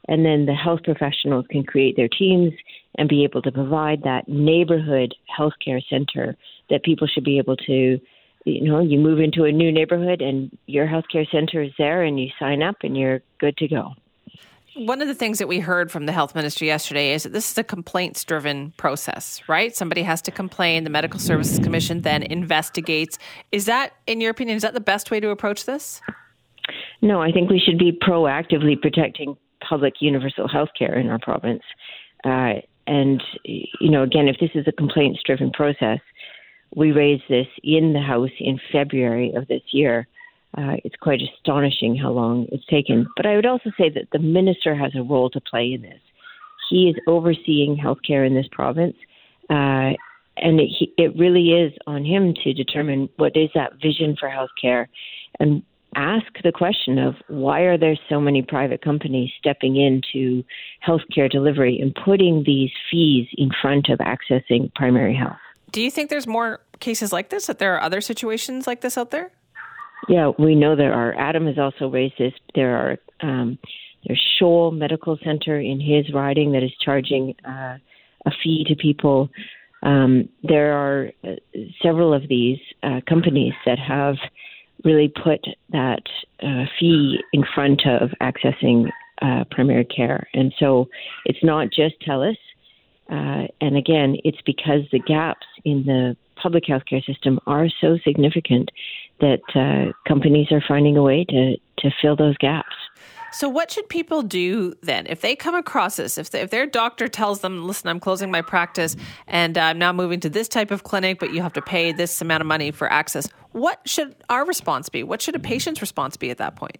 and 0.09 0.25
then 0.25 0.45
the 0.45 0.53
health 0.53 0.81
professionals 0.83 1.45
can 1.49 1.63
create 1.63 1.95
their 1.95 2.09
teams 2.09 2.51
and 2.97 3.07
be 3.07 3.23
able 3.23 3.41
to 3.41 3.51
provide 3.51 4.03
that 4.03 4.27
neighborhood 4.27 5.15
healthcare 5.39 5.81
center 5.89 6.35
that 6.69 6.83
people 6.83 7.07
should 7.07 7.23
be 7.23 7.37
able 7.37 7.55
to 7.55 7.97
you 8.45 8.69
know 8.69 8.81
you 8.81 8.99
move 8.99 9.21
into 9.21 9.45
a 9.45 9.51
new 9.53 9.71
neighborhood 9.71 10.21
and 10.21 10.55
your 10.65 10.85
healthcare 10.85 11.25
center 11.31 11.61
is 11.63 11.71
there 11.77 12.03
and 12.03 12.19
you 12.19 12.27
sign 12.37 12.61
up 12.61 12.75
and 12.83 12.97
you're 12.97 13.21
good 13.39 13.55
to 13.55 13.69
go 13.69 13.93
one 14.75 15.01
of 15.01 15.07
the 15.07 15.13
things 15.13 15.37
that 15.39 15.47
we 15.47 15.59
heard 15.59 15.91
from 15.91 16.05
the 16.05 16.11
health 16.11 16.35
ministry 16.35 16.67
yesterday 16.67 17.13
is 17.13 17.23
that 17.23 17.33
this 17.33 17.51
is 17.51 17.57
a 17.57 17.63
complaints 17.63 18.23
driven 18.23 18.73
process, 18.77 19.41
right? 19.47 19.75
Somebody 19.75 20.03
has 20.03 20.21
to 20.23 20.31
complain. 20.31 20.83
The 20.83 20.89
Medical 20.89 21.19
Services 21.19 21.59
Commission 21.59 22.01
then 22.01 22.23
investigates. 22.23 23.19
Is 23.51 23.65
that, 23.65 23.93
in 24.07 24.21
your 24.21 24.31
opinion, 24.31 24.57
is 24.57 24.63
that 24.63 24.73
the 24.73 24.81
best 24.81 25.11
way 25.11 25.19
to 25.19 25.29
approach 25.29 25.65
this? 25.65 26.01
No, 27.01 27.21
I 27.21 27.31
think 27.31 27.49
we 27.49 27.59
should 27.59 27.77
be 27.77 27.91
proactively 27.91 28.79
protecting 28.79 29.37
public 29.67 29.95
universal 29.99 30.47
health 30.47 30.69
care 30.77 30.97
in 30.97 31.09
our 31.09 31.19
province. 31.19 31.63
Uh, 32.23 32.53
and, 32.87 33.21
you 33.43 33.91
know, 33.91 34.03
again, 34.03 34.27
if 34.27 34.37
this 34.39 34.51
is 34.55 34.67
a 34.67 34.71
complaints 34.71 35.19
driven 35.25 35.51
process, 35.51 35.99
we 36.75 36.91
raised 36.91 37.23
this 37.29 37.47
in 37.63 37.93
the 37.93 38.01
House 38.01 38.31
in 38.39 38.59
February 38.71 39.33
of 39.35 39.47
this 39.47 39.61
year. 39.71 40.07
Uh, 40.55 40.77
it's 40.83 40.95
quite 41.01 41.19
astonishing 41.21 41.95
how 41.95 42.11
long 42.11 42.47
it's 42.51 42.65
taken. 42.67 43.07
But 43.15 43.25
I 43.25 43.35
would 43.35 43.45
also 43.45 43.71
say 43.77 43.89
that 43.89 44.09
the 44.11 44.19
minister 44.19 44.75
has 44.75 44.91
a 44.95 45.01
role 45.01 45.29
to 45.31 45.41
play 45.41 45.73
in 45.73 45.81
this. 45.81 45.99
He 46.69 46.89
is 46.89 46.95
overseeing 47.07 47.75
healthcare 47.75 48.25
in 48.25 48.35
this 48.35 48.47
province, 48.51 48.95
uh, 49.49 49.93
and 50.37 50.59
it, 50.59 50.67
he, 50.67 50.93
it 50.97 51.15
really 51.17 51.49
is 51.49 51.73
on 51.87 52.05
him 52.05 52.33
to 52.43 52.53
determine 52.53 53.09
what 53.17 53.35
is 53.35 53.49
that 53.55 53.73
vision 53.81 54.15
for 54.19 54.29
healthcare 54.29 54.87
and 55.39 55.63
ask 55.95 56.25
the 56.43 56.51
question 56.51 56.97
of 56.97 57.15
why 57.27 57.61
are 57.61 57.77
there 57.77 57.95
so 58.09 58.19
many 58.19 58.41
private 58.41 58.81
companies 58.81 59.31
stepping 59.37 59.75
into 59.75 60.43
healthcare 60.85 61.29
delivery 61.29 61.79
and 61.79 61.95
putting 62.03 62.43
these 62.45 62.71
fees 62.89 63.27
in 63.37 63.51
front 63.61 63.89
of 63.89 63.99
accessing 63.99 64.73
primary 64.73 65.15
health. 65.15 65.37
Do 65.71 65.81
you 65.81 65.91
think 65.91 66.09
there's 66.09 66.27
more 66.27 66.61
cases 66.79 67.11
like 67.11 67.29
this? 67.29 67.47
That 67.47 67.59
there 67.59 67.75
are 67.75 67.81
other 67.81 68.01
situations 68.01 68.67
like 68.67 68.81
this 68.81 68.97
out 68.97 69.11
there? 69.11 69.31
Yeah, 70.09 70.31
we 70.37 70.55
know 70.55 70.75
there 70.75 70.93
are. 70.93 71.13
Adam 71.15 71.47
is 71.47 71.57
also 71.57 71.89
racist. 71.89 72.39
There 72.55 72.75
are 72.75 72.97
um, 73.21 73.57
there's 74.05 74.21
Shoal 74.37 74.71
Medical 74.71 75.17
Center 75.23 75.59
in 75.59 75.79
his 75.79 76.13
riding 76.13 76.51
that 76.51 76.63
is 76.63 76.71
charging 76.83 77.35
uh, 77.47 77.77
a 78.25 78.31
fee 78.43 78.65
to 78.67 78.75
people. 78.75 79.29
Um, 79.81 80.29
there 80.43 80.73
are 80.73 81.11
uh, 81.23 81.35
several 81.81 82.13
of 82.13 82.27
these 82.27 82.59
uh, 82.83 83.01
companies 83.07 83.53
that 83.65 83.79
have 83.79 84.15
really 84.83 85.07
put 85.07 85.45
that 85.71 86.03
uh, 86.41 86.65
fee 86.79 87.19
in 87.31 87.43
front 87.53 87.83
of 87.85 88.09
accessing 88.21 88.89
uh, 89.21 89.43
primary 89.51 89.85
care. 89.85 90.27
And 90.33 90.53
so 90.59 90.89
it's 91.25 91.43
not 91.43 91.67
just 91.71 91.95
TELUS. 92.05 92.37
Uh, 93.09 93.47
and 93.61 93.77
again, 93.77 94.17
it's 94.23 94.41
because 94.45 94.81
the 94.91 94.99
gaps 94.99 95.45
in 95.65 95.83
the 95.85 96.15
public 96.41 96.63
healthcare 96.65 97.05
system 97.05 97.39
are 97.45 97.67
so 97.79 97.97
significant 98.03 98.69
that 99.19 99.41
uh, 99.55 99.93
companies 100.07 100.47
are 100.51 100.63
finding 100.67 100.97
a 100.97 101.03
way 101.03 101.25
to, 101.29 101.55
to 101.79 101.91
fill 102.01 102.15
those 102.15 102.37
gaps. 102.37 102.75
So, 103.31 103.49
what 103.49 103.71
should 103.71 103.89
people 103.89 104.21
do 104.21 104.75
then 104.83 105.07
if 105.07 105.21
they 105.21 105.35
come 105.35 105.55
across 105.55 105.95
this? 105.95 106.19
If, 106.19 106.29
they, 106.29 106.41
if 106.41 106.51
their 106.51 106.67
doctor 106.67 107.07
tells 107.07 107.39
them, 107.39 107.65
listen, 107.65 107.89
I'm 107.89 107.99
closing 107.99 108.29
my 108.29 108.43
practice 108.43 108.95
and 109.25 109.57
I'm 109.57 109.79
now 109.79 109.91
moving 109.91 110.19
to 110.19 110.29
this 110.29 110.47
type 110.47 110.69
of 110.69 110.83
clinic, 110.83 111.19
but 111.19 111.33
you 111.33 111.41
have 111.41 111.53
to 111.53 111.61
pay 111.61 111.91
this 111.91 112.21
amount 112.21 112.41
of 112.41 112.47
money 112.47 112.69
for 112.69 112.91
access, 112.91 113.27
what 113.51 113.81
should 113.85 114.15
our 114.29 114.45
response 114.45 114.87
be? 114.87 115.01
What 115.01 115.19
should 115.19 115.35
a 115.35 115.39
patient's 115.39 115.81
response 115.81 116.15
be 116.15 116.29
at 116.29 116.37
that 116.37 116.55
point? 116.55 116.77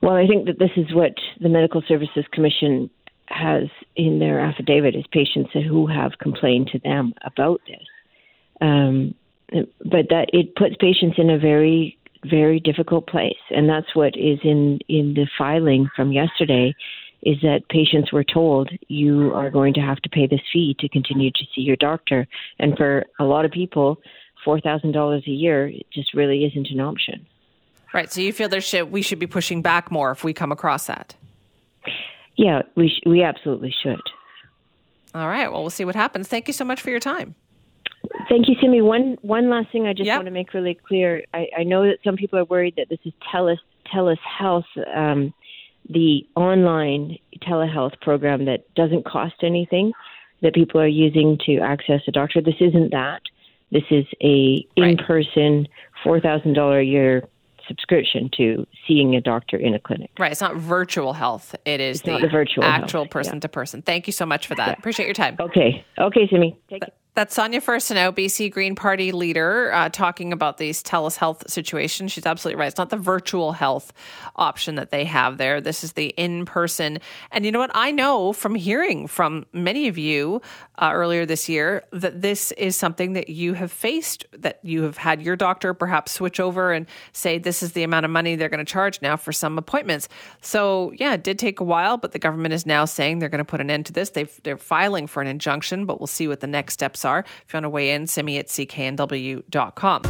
Well, 0.00 0.14
I 0.14 0.26
think 0.26 0.46
that 0.46 0.58
this 0.58 0.70
is 0.76 0.92
what 0.94 1.12
the 1.38 1.50
Medical 1.50 1.82
Services 1.86 2.24
Commission 2.32 2.88
has 3.26 3.64
in 3.94 4.18
their 4.20 4.40
affidavit 4.40 4.94
is 4.94 5.04
patients 5.12 5.50
who 5.52 5.86
have 5.86 6.12
complained 6.18 6.68
to 6.72 6.78
them 6.78 7.12
about 7.24 7.60
this. 7.66 7.86
Um, 8.60 9.14
but 9.84 10.08
that 10.08 10.28
it 10.32 10.54
puts 10.56 10.76
patients 10.76 11.18
in 11.18 11.30
a 11.30 11.38
very 11.38 11.98
very 12.24 12.60
difficult 12.60 13.06
place. 13.06 13.38
And 13.50 13.68
that's 13.68 13.94
what 13.94 14.16
is 14.16 14.38
in 14.42 14.78
in 14.88 15.14
the 15.14 15.26
filing 15.36 15.88
from 15.94 16.12
yesterday 16.12 16.74
is 17.22 17.40
that 17.42 17.68
patients 17.68 18.12
were 18.12 18.24
told 18.24 18.68
you 18.88 19.32
are 19.32 19.50
going 19.50 19.74
to 19.74 19.80
have 19.80 19.98
to 19.98 20.08
pay 20.08 20.26
this 20.26 20.40
fee 20.52 20.74
to 20.80 20.88
continue 20.88 21.30
to 21.30 21.44
see 21.54 21.60
your 21.60 21.76
doctor. 21.76 22.26
And 22.58 22.76
for 22.76 23.06
a 23.20 23.24
lot 23.24 23.44
of 23.44 23.52
people 23.52 23.98
$4000 24.44 25.26
a 25.26 25.30
year 25.30 25.72
just 25.92 26.14
really 26.14 26.44
isn't 26.44 26.68
an 26.68 26.80
option. 26.80 27.24
Right 27.94 28.10
so 28.10 28.20
you 28.20 28.32
feel 28.32 28.48
there 28.48 28.60
should 28.60 28.90
we 28.90 29.02
should 29.02 29.18
be 29.18 29.26
pushing 29.26 29.62
back 29.62 29.90
more 29.90 30.10
if 30.10 30.24
we 30.24 30.32
come 30.32 30.52
across 30.52 30.86
that? 30.86 31.14
Yeah 32.36 32.62
we 32.74 32.88
sh- 32.88 33.06
we 33.06 33.22
absolutely 33.22 33.74
should. 33.82 34.00
All 35.14 35.28
right 35.28 35.50
well 35.50 35.60
we'll 35.60 35.70
see 35.70 35.84
what 35.84 35.94
happens. 35.94 36.28
Thank 36.28 36.46
you 36.46 36.54
so 36.54 36.64
much 36.64 36.80
for 36.80 36.90
your 36.90 37.00
time 37.00 37.34
Thank 38.28 38.48
you, 38.48 38.56
Simi. 38.60 38.82
One 38.82 39.16
one 39.22 39.48
last 39.50 39.70
thing 39.72 39.86
I 39.86 39.92
just 39.92 40.06
yep. 40.06 40.18
want 40.18 40.26
to 40.26 40.32
make 40.32 40.54
really 40.54 40.74
clear. 40.74 41.24
I, 41.32 41.48
I, 41.58 41.62
know 41.62 41.84
that 41.84 41.98
some 42.04 42.16
people 42.16 42.38
are 42.38 42.44
worried 42.44 42.74
that 42.76 42.88
this 42.88 42.98
is 43.04 43.12
TELUS 43.32 43.58
TELUS 43.92 44.18
Health, 44.18 44.64
um, 44.94 45.32
the 45.88 46.26
online 46.36 47.18
telehealth 47.42 48.00
program 48.00 48.44
that 48.46 48.72
doesn't 48.74 49.04
cost 49.04 49.34
anything 49.42 49.92
that 50.42 50.54
people 50.54 50.80
are 50.80 50.88
using 50.88 51.38
to 51.46 51.58
access 51.58 52.00
a 52.06 52.12
doctor. 52.12 52.40
This 52.40 52.60
isn't 52.60 52.90
that. 52.90 53.22
This 53.70 53.84
is 53.90 54.04
a 54.22 54.66
in 54.76 54.98
person 54.98 55.66
four 56.04 56.20
thousand 56.20 56.54
dollar 56.54 56.80
a 56.80 56.84
year 56.84 57.26
subscription 57.68 58.28
to 58.36 58.66
seeing 58.86 59.14
a 59.14 59.20
doctor 59.20 59.56
in 59.56 59.74
a 59.74 59.78
clinic. 59.78 60.10
Right. 60.18 60.32
It's 60.32 60.40
not 60.40 60.56
virtual 60.56 61.12
health. 61.12 61.54
It 61.64 61.80
is 61.80 62.00
it's 62.00 62.06
the, 62.06 62.18
the 62.18 62.28
virtual 62.28 62.64
actual 62.64 63.06
person 63.06 63.40
to 63.40 63.48
person. 63.48 63.82
Thank 63.82 64.06
you 64.06 64.12
so 64.12 64.26
much 64.26 64.46
for 64.46 64.54
that. 64.56 64.66
Yeah. 64.66 64.74
Appreciate 64.78 65.06
your 65.06 65.14
time. 65.14 65.36
Okay. 65.40 65.84
Okay, 65.98 66.28
Simi. 66.28 66.58
Take 66.68 66.82
it. 66.82 66.94
That's 67.14 67.34
Sonia 67.34 67.60
Furstenau, 67.60 68.10
BC 68.10 68.50
Green 68.50 68.74
Party 68.74 69.12
leader, 69.12 69.70
uh, 69.70 69.90
talking 69.90 70.32
about 70.32 70.56
these 70.56 70.82
TELUS 70.82 71.16
Health 71.16 71.44
situation. 71.46 72.08
She's 72.08 72.24
absolutely 72.24 72.58
right. 72.58 72.68
It's 72.68 72.78
not 72.78 72.88
the 72.88 72.96
virtual 72.96 73.52
health 73.52 73.92
option 74.34 74.76
that 74.76 74.90
they 74.90 75.04
have 75.04 75.36
there. 75.36 75.60
This 75.60 75.84
is 75.84 75.92
the 75.92 76.06
in 76.16 76.46
person. 76.46 77.00
And 77.30 77.44
you 77.44 77.52
know 77.52 77.58
what? 77.58 77.70
I 77.74 77.90
know 77.90 78.32
from 78.32 78.54
hearing 78.54 79.06
from 79.08 79.44
many 79.52 79.88
of 79.88 79.98
you 79.98 80.40
uh, 80.78 80.90
earlier 80.94 81.26
this 81.26 81.50
year 81.50 81.84
that 81.92 82.22
this 82.22 82.50
is 82.52 82.78
something 82.78 83.12
that 83.12 83.28
you 83.28 83.52
have 83.52 83.70
faced, 83.70 84.24
that 84.32 84.58
you 84.62 84.82
have 84.84 84.96
had 84.96 85.20
your 85.20 85.36
doctor 85.36 85.74
perhaps 85.74 86.12
switch 86.12 86.40
over 86.40 86.72
and 86.72 86.86
say, 87.12 87.36
this 87.36 87.62
is 87.62 87.72
the 87.72 87.82
amount 87.82 88.06
of 88.06 88.10
money 88.10 88.36
they're 88.36 88.48
going 88.48 88.64
to 88.64 88.64
charge 88.64 89.02
now 89.02 89.18
for 89.18 89.32
some 89.32 89.58
appointments. 89.58 90.08
So, 90.40 90.94
yeah, 90.96 91.12
it 91.12 91.22
did 91.22 91.38
take 91.38 91.60
a 91.60 91.64
while, 91.64 91.98
but 91.98 92.12
the 92.12 92.18
government 92.18 92.54
is 92.54 92.64
now 92.64 92.86
saying 92.86 93.18
they're 93.18 93.28
going 93.28 93.38
to 93.38 93.44
put 93.44 93.60
an 93.60 93.70
end 93.70 93.84
to 93.84 93.92
this. 93.92 94.08
they 94.08 94.24
they're 94.44 94.56
filing 94.56 95.06
for 95.06 95.20
an 95.20 95.28
injunction, 95.28 95.84
but 95.84 96.00
we'll 96.00 96.06
see 96.06 96.26
what 96.26 96.40
the 96.40 96.46
next 96.46 96.72
steps 96.72 97.01
are. 97.04 97.20
If 97.20 97.52
you 97.52 97.56
want 97.56 97.64
to 97.64 97.70
weigh 97.70 97.90
in, 97.90 98.06
send 98.06 98.26
me 98.26 98.38
at 98.38 98.48
cknw.com. 98.48 100.02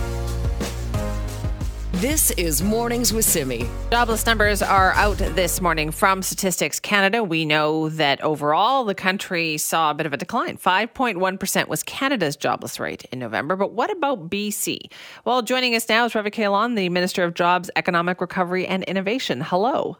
This 2.03 2.33
is 2.33 2.65
Mornings 2.65 3.13
with 3.13 3.25
Simi. 3.25 3.65
Jobless 3.93 4.27
numbers 4.27 4.61
are 4.61 4.93
out 4.95 5.19
this 5.19 5.61
morning 5.61 5.93
from 5.93 6.21
Statistics 6.21 6.81
Canada. 6.81 7.23
We 7.23 7.45
know 7.45 7.91
that 7.91 8.21
overall 8.23 8.85
the 8.85 8.95
country 8.97 9.57
saw 9.57 9.93
a 9.93 9.95
bit 9.95 10.05
of 10.05 10.13
a 10.13 10.17
decline. 10.17 10.57
5.1% 10.57 11.69
was 11.69 11.85
Canada's 11.85 12.35
jobless 12.35 12.81
rate 12.81 13.05
in 13.13 13.21
November. 13.21 13.55
But 13.55 13.75
what 13.75 13.89
about 13.93 14.29
BC? 14.29 14.91
Well, 15.25 15.43
joining 15.43 15.77
us 15.77 15.89
now 15.89 16.05
is 16.05 16.15
Ravi 16.17 16.33
Kahlon, 16.33 16.75
the 16.75 16.89
Minister 16.89 17.23
of 17.23 17.35
Jobs, 17.35 17.71
Economic 17.77 18.21
Recovery 18.21 18.67
and 18.67 18.83
Innovation. 18.83 19.41
Hello. 19.41 19.97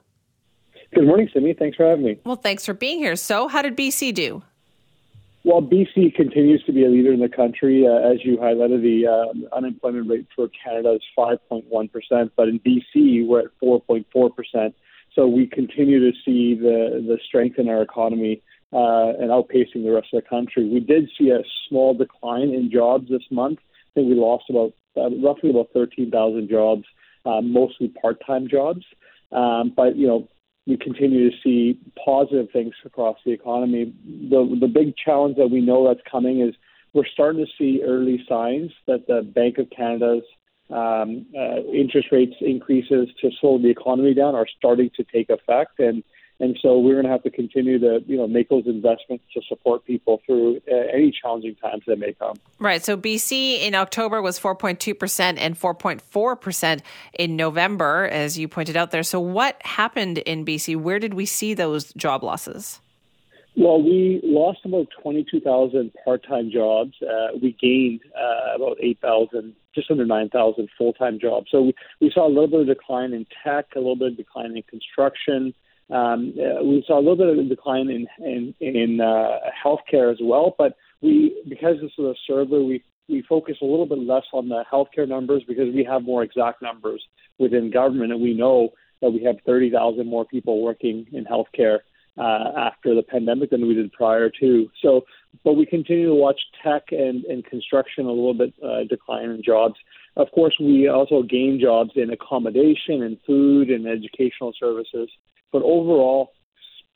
Good 0.93 1.07
morning, 1.07 1.29
Simi. 1.33 1.55
Thanks 1.55 1.77
for 1.77 1.89
having 1.89 2.05
me. 2.05 2.19
Well, 2.25 2.35
thanks 2.35 2.67
for 2.67 2.75
being 2.75 2.99
here. 2.99 3.15
So, 3.15 3.47
how 3.47 3.63
did 3.63 3.77
BC 3.77 4.13
do? 4.13 4.43
Well, 5.45 5.61
BC 5.61 6.15
continues 6.15 6.63
to 6.65 6.73
be 6.73 6.85
a 6.85 6.89
leader 6.89 7.13
in 7.13 7.19
the 7.19 7.29
country. 7.29 7.85
Uh, 7.87 8.13
as 8.13 8.25
you 8.25 8.37
highlighted, 8.37 8.83
the 8.83 9.09
uh, 9.09 9.57
unemployment 9.57 10.09
rate 10.09 10.27
for 10.37 10.49
Canada 10.65 10.93
is 10.93 11.03
5.1%, 11.19 12.31
but 12.37 12.49
in 12.49 12.61
BC, 12.61 13.27
we're 13.27 13.41
at 13.41 13.47
4.4%. 13.63 14.73
So 15.15 15.27
we 15.27 15.47
continue 15.47 15.99
to 15.99 16.17
see 16.25 16.55
the, 16.55 17.05
the 17.07 17.19
strength 17.27 17.59
in 17.59 17.69
our 17.69 17.83
economy 17.83 18.41
uh, 18.73 19.19
and 19.19 19.31
outpacing 19.31 19.83
the 19.83 19.91
rest 19.91 20.09
of 20.15 20.23
the 20.23 20.29
country. 20.29 20.69
We 20.69 20.81
did 20.81 21.11
see 21.19 21.31
a 21.31 21.43
small 21.69 21.93
decline 21.93 22.51
in 22.51 22.71
jobs 22.71 23.09
this 23.11 23.25
month. 23.31 23.59
I 23.59 23.95
think 23.95 24.09
we 24.09 24.15
lost 24.15 24.45
about 24.49 24.73
uh, 24.97 25.11
roughly 25.17 25.51
about 25.51 25.71
13,000 25.75 26.49
jobs, 26.49 26.85
uh, 27.27 27.41
mostly 27.41 27.89
part-time 27.89 28.49
jobs. 28.49 28.85
Um, 29.33 29.73
but 29.75 29.97
you 29.97 30.07
know, 30.07 30.29
we 30.67 30.77
continue 30.77 31.31
to 31.31 31.37
see 31.43 31.79
positive 32.05 32.49
things 32.53 32.75
across 32.85 33.17
the 33.25 33.33
economy. 33.33 33.93
The 34.05 34.57
the 34.61 34.69
big 34.69 34.95
challenge 34.97 35.37
that 35.37 35.49
we 35.49 35.61
know 35.61 35.87
that's 35.87 36.07
coming 36.11 36.41
is 36.41 36.55
we're 36.93 37.07
starting 37.07 37.45
to 37.45 37.51
see 37.59 37.83
early 37.83 38.25
signs 38.29 38.71
that 38.87 39.07
the 39.07 39.23
Bank 39.23 39.59
of 39.59 39.69
Canada's 39.71 40.25
um, 40.71 41.27
uh, 41.37 41.63
interest 41.73 42.09
rates 42.13 42.35
increases 42.41 43.09
to 43.21 43.31
slow 43.41 43.59
the 43.59 43.71
economy 43.71 44.15
down 44.15 44.35
are 44.35 44.47
starting 44.57 44.91
to 44.97 45.05
take 45.05 45.31
effect, 45.31 45.79
and 45.81 46.03
and 46.43 46.59
so 46.61 46.77
we're 46.77 46.95
going 46.95 47.05
to 47.05 47.11
have 47.11 47.23
to 47.23 47.31
continue 47.31 47.79
to, 47.79 48.03
you 48.05 48.17
know, 48.17 48.27
make 48.27 48.49
those 48.49 48.67
investments 48.67 49.23
to 49.33 49.41
support 49.49 49.87
people 49.87 50.21
through 50.27 50.61
uh, 50.69 50.75
any 50.93 51.13
challenging 51.13 51.55
times 51.55 51.85
that 51.87 52.01
may 52.01 52.15
come. 52.15 52.35
Right. 52.59 52.85
So 52.85 52.97
BC 52.97 53.61
in 53.61 53.77
October 53.77 54.21
was 54.21 54.41
4.2% 54.41 55.37
and 55.39 55.57
4.4% 55.57 56.81
in 57.15 57.37
November, 57.37 58.09
as 58.11 58.37
you 58.37 58.49
pointed 58.49 58.77
out 58.77 58.91
there. 58.91 59.05
So 59.05 59.21
what 59.21 59.65
happened 59.65 60.19
in 60.19 60.45
BC? 60.45 60.77
Where 60.77 60.99
did 60.99 61.15
we 61.15 61.27
see 61.27 61.55
those 61.55 61.93
job 61.93 62.25
losses? 62.25 62.81
Well, 63.57 63.81
we 63.81 64.21
lost 64.25 64.65
about 64.65 64.89
22,000 65.01 65.93
part 66.05 66.27
time 66.27 66.51
jobs. 66.51 66.95
Uh, 67.01 67.39
we 67.41 67.57
gained 67.61 68.01
uh, 68.19 68.57
about 68.57 68.79
8,000, 68.81 69.55
just 69.77 69.93
under 69.93 70.05
9,000 70.05 70.69
full 70.77 70.93
time 70.95 71.21
jobs. 71.21 71.53
So 71.53 71.63
we, 71.63 71.75
we 72.01 72.11
saw 72.13 72.27
a 72.27 72.29
little 72.29 72.49
bit 72.49 72.61
of 72.63 72.67
decline 72.67 73.13
in 73.13 73.27
tech, 73.45 73.67
a 73.77 73.79
little 73.79 73.95
bit 73.95 74.09
of 74.09 74.17
decline 74.17 74.57
in 74.57 74.63
construction. 74.65 75.55
Um, 75.91 76.35
uh, 76.39 76.65
we 76.65 76.85
saw 76.87 76.99
a 76.99 77.03
little 77.03 77.17
bit 77.17 77.29
of 77.29 77.39
a 77.39 77.49
decline 77.49 77.91
in 77.91 78.07
in, 78.19 78.55
in 78.61 79.01
uh, 79.01 79.39
healthcare 79.65 80.11
as 80.11 80.19
well, 80.23 80.55
but 80.57 80.77
we 81.01 81.43
because 81.49 81.77
this 81.81 81.93
is 81.99 82.05
a 82.05 82.15
survey, 82.27 82.59
we 82.59 82.83
we 83.09 83.23
focus 83.29 83.57
a 83.61 83.65
little 83.65 83.87
bit 83.87 83.99
less 83.99 84.25
on 84.33 84.49
the 84.49 84.65
healthcare 84.73 85.09
numbers 85.09 85.43
because 85.47 85.73
we 85.75 85.85
have 85.85 86.03
more 86.03 86.23
exact 86.23 86.63
numbers 86.63 87.03
within 87.39 87.71
government, 87.71 88.13
and 88.13 88.23
we 88.23 88.35
know 88.35 88.71
that 89.01 89.11
we 89.11 89.23
have 89.25 89.37
30,000 89.45 90.07
more 90.07 90.25
people 90.25 90.63
working 90.63 91.07
in 91.13 91.25
healthcare 91.25 91.81
uh, 92.17 92.53
after 92.57 92.95
the 92.95 93.03
pandemic 93.03 93.51
than 93.51 93.67
we 93.67 93.75
did 93.75 93.93
prior 93.93 94.31
to. 94.41 94.71
So, 94.81 95.05
but 95.45 95.55
we 95.55 95.67
continue 95.67 96.07
to 96.07 96.15
watch 96.15 96.41
tech 96.63 96.85
and, 96.91 97.25
and 97.25 97.45
construction 97.45 98.07
a 98.07 98.11
little 98.11 98.35
bit 98.35 98.55
uh, 98.63 98.85
decline 98.89 99.31
in 99.31 99.43
jobs. 99.43 99.75
Of 100.17 100.31
course, 100.33 100.55
we 100.61 100.89
also 100.89 101.23
gain 101.23 101.59
jobs 101.61 101.93
in 101.97 102.11
accommodation 102.11 103.03
and 103.03 103.19
food 103.27 103.71
and 103.71 103.87
educational 103.87 104.53
services. 104.59 105.09
But 105.53 105.63
overall, 105.63 106.33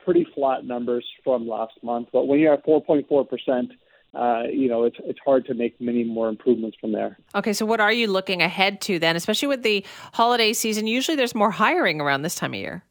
pretty 0.04 0.26
flat 0.34 0.64
numbers 0.64 1.04
from 1.22 1.46
last 1.46 1.74
month. 1.82 2.08
But 2.12 2.26
when 2.26 2.38
you're 2.38 2.54
at 2.54 2.64
4.4 2.66 3.28
percent, 3.28 3.72
uh, 4.14 4.44
you 4.50 4.68
know, 4.68 4.84
it's 4.84 4.96
it's 5.04 5.18
hard 5.24 5.44
to 5.46 5.54
make 5.54 5.78
many 5.80 6.02
more 6.02 6.28
improvements 6.28 6.76
from 6.80 6.92
there. 6.92 7.18
Okay, 7.34 7.52
so 7.52 7.66
what 7.66 7.80
are 7.80 7.92
you 7.92 8.06
looking 8.06 8.40
ahead 8.40 8.80
to 8.82 8.98
then, 8.98 9.16
especially 9.16 9.48
with 9.48 9.62
the 9.62 9.84
holiday 10.14 10.52
season? 10.52 10.86
Usually, 10.86 11.16
there's 11.16 11.34
more 11.34 11.50
hiring 11.50 12.00
around 12.00 12.22
this 12.22 12.34
time 12.34 12.54
of 12.54 12.60
year. 12.60 12.82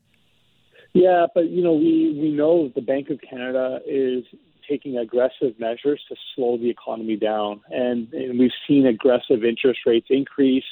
Yeah, 0.93 1.25
but 1.34 1.50
you 1.50 1.63
know, 1.63 1.74
we 1.74 2.17
we 2.22 2.31
know 2.31 2.72
the 2.75 2.81
Bank 2.81 3.10
of 3.10 3.19
Canada 3.27 3.79
is 3.88 4.24
taking 4.69 4.98
aggressive 4.98 5.60
measures 5.60 6.01
to 6.10 6.15
slow 6.36 6.57
the 6.57 6.69
economy 6.69 7.15
down, 7.15 7.62
and, 7.69 8.12
and 8.13 8.39
we've 8.39 8.51
seen 8.67 8.86
aggressive 8.86 9.43
interest 9.43 9.81
rates 9.86 10.07
increase. 10.10 10.63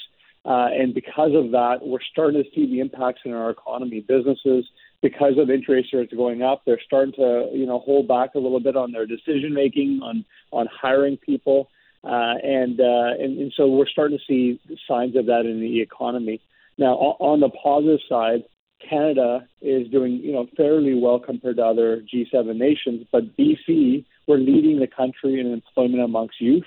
Uh, 0.46 0.68
and 0.72 0.94
because 0.94 1.32
of 1.36 1.52
that, 1.52 1.78
we're 1.82 2.02
starting 2.12 2.44
to 2.44 2.50
see 2.54 2.66
the 2.66 2.80
impacts 2.80 3.22
in 3.26 3.34
our 3.34 3.50
economy. 3.50 4.02
Businesses, 4.02 4.66
because 5.04 5.38
of 5.38 5.52
interest 5.52 5.94
rates 5.94 6.14
going 6.14 6.42
up, 6.42 6.64
they're 6.66 6.82
starting 6.84 7.14
to 7.14 7.50
you 7.54 7.68
know 7.68 7.80
hold 7.80 8.08
back 8.08 8.34
a 8.34 8.40
little 8.40 8.62
bit 8.62 8.76
on 8.76 8.92
their 8.92 9.06
decision 9.06 9.54
making, 9.54 10.00
on 10.02 10.26
on 10.52 10.68
hiring 10.82 11.18
people. 11.18 11.70
uh, 12.04 12.36
and, 12.44 12.80
uh, 12.80 13.12
and 13.20 13.38
and 13.38 13.54
so 13.56 13.68
we're 13.68 13.88
starting 13.88 14.18
to 14.18 14.24
see 14.26 14.60
signs 14.88 15.16
of 15.16 15.28
that 15.28 15.46
in 15.46 15.60
the 15.60 15.82
economy. 15.82 16.42
Now, 16.78 16.94
on 17.20 17.40
the 17.40 17.50
positive 17.50 18.00
side, 18.10 18.44
Canada 18.90 19.48
is 19.62 19.88
doing 19.90 20.14
you 20.24 20.32
know 20.32 20.48
fairly 20.58 20.96
well 20.96 21.20
compared 21.20 21.58
to 21.58 21.66
other 21.66 22.02
G7 22.12 22.56
nations, 22.56 23.06
but 23.12 23.38
BC 23.38 24.06
we're 24.26 24.38
leading 24.38 24.80
the 24.80 24.88
country 24.88 25.40
in 25.40 25.52
employment 25.52 26.02
amongst 26.02 26.40
youth 26.40 26.64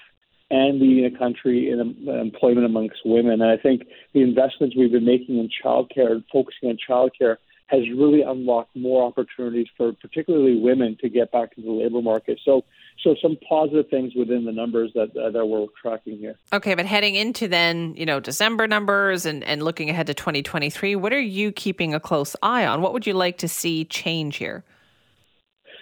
and 0.50 0.78
leading 0.78 1.10
the 1.10 1.18
country 1.18 1.70
in 1.70 1.80
employment 2.08 2.66
amongst 2.66 2.98
women. 3.04 3.40
And 3.40 3.50
I 3.50 3.56
think 3.56 3.82
the 4.12 4.22
investments 4.22 4.76
we've 4.76 4.92
been 4.92 5.04
making 5.04 5.38
in 5.38 5.48
childcare 5.48 6.12
and 6.12 6.24
focusing 6.30 6.68
on 6.68 6.78
childcare 6.88 7.36
has 7.68 7.80
really 7.96 8.22
unlocked 8.22 8.74
more 8.76 9.04
opportunities 9.04 9.66
for 9.76 9.92
particularly 9.92 10.58
women 10.58 10.96
to 11.00 11.08
get 11.08 11.32
back 11.32 11.50
into 11.56 11.68
the 11.68 11.74
labor 11.74 12.00
market. 12.00 12.38
So, 12.44 12.64
so 13.02 13.16
some 13.20 13.36
positive 13.48 13.88
things 13.88 14.14
within 14.14 14.44
the 14.44 14.52
numbers 14.52 14.92
that 14.94 15.16
uh, 15.16 15.30
that 15.30 15.46
we're 15.46 15.66
tracking 15.80 16.18
here. 16.18 16.36
Okay, 16.52 16.74
but 16.74 16.86
heading 16.86 17.16
into 17.16 17.48
then, 17.48 17.94
you 17.96 18.06
know, 18.06 18.20
December 18.20 18.66
numbers 18.66 19.26
and 19.26 19.42
and 19.44 19.62
looking 19.62 19.90
ahead 19.90 20.06
to 20.06 20.14
2023, 20.14 20.96
what 20.96 21.12
are 21.12 21.20
you 21.20 21.50
keeping 21.50 21.92
a 21.92 22.00
close 22.00 22.36
eye 22.42 22.64
on? 22.64 22.82
What 22.82 22.92
would 22.92 23.06
you 23.06 23.14
like 23.14 23.38
to 23.38 23.48
see 23.48 23.84
change 23.84 24.36
here? 24.36 24.64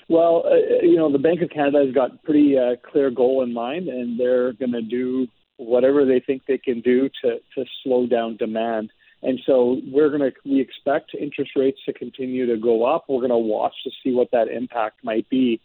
Well, 0.09 0.45
uh, 0.47 0.83
you 0.83 0.97
know, 0.97 1.11
the 1.11 1.19
Bank 1.19 1.41
of 1.43 1.50
Canada 1.50 1.85
has 1.85 1.95
got 1.95 2.23
pretty 2.25 2.59
uh, 2.59 2.76
clear 2.91 3.11
goal 3.11 3.43
in 3.43 3.53
mind, 3.53 3.88
and 3.88 4.19
they're 4.19 4.53
going 4.53 4.73
to 4.73 4.83
do 4.83 5.29
whatever 5.57 6.05
they 6.05 6.21
think 6.21 6.43
they 6.47 6.59
can 6.59 6.81
do 6.81 7.09
to 7.23 7.38
to 7.55 7.64
slow 7.83 8.07
down 8.07 8.37
demand. 8.37 8.91
And 9.25 9.40
so 9.47 9.81
we're 9.90 10.11
going 10.11 10.21
to 10.21 10.33
we 10.45 10.61
expect 10.61 11.14
interest 11.19 11.52
rates 11.57 11.78
to 11.87 11.95
continue 11.95 12.47
to 12.47 12.59
go 12.59 12.85
up. 12.85 13.07
We're 13.09 13.26
going 13.26 13.31
to 13.31 13.38
watch 13.38 13.75
to 13.85 13.90
see 14.02 14.12
what 14.12 14.31
that 14.33 14.49
impact 14.49 15.02
might 15.02 15.28
be, 15.31 15.61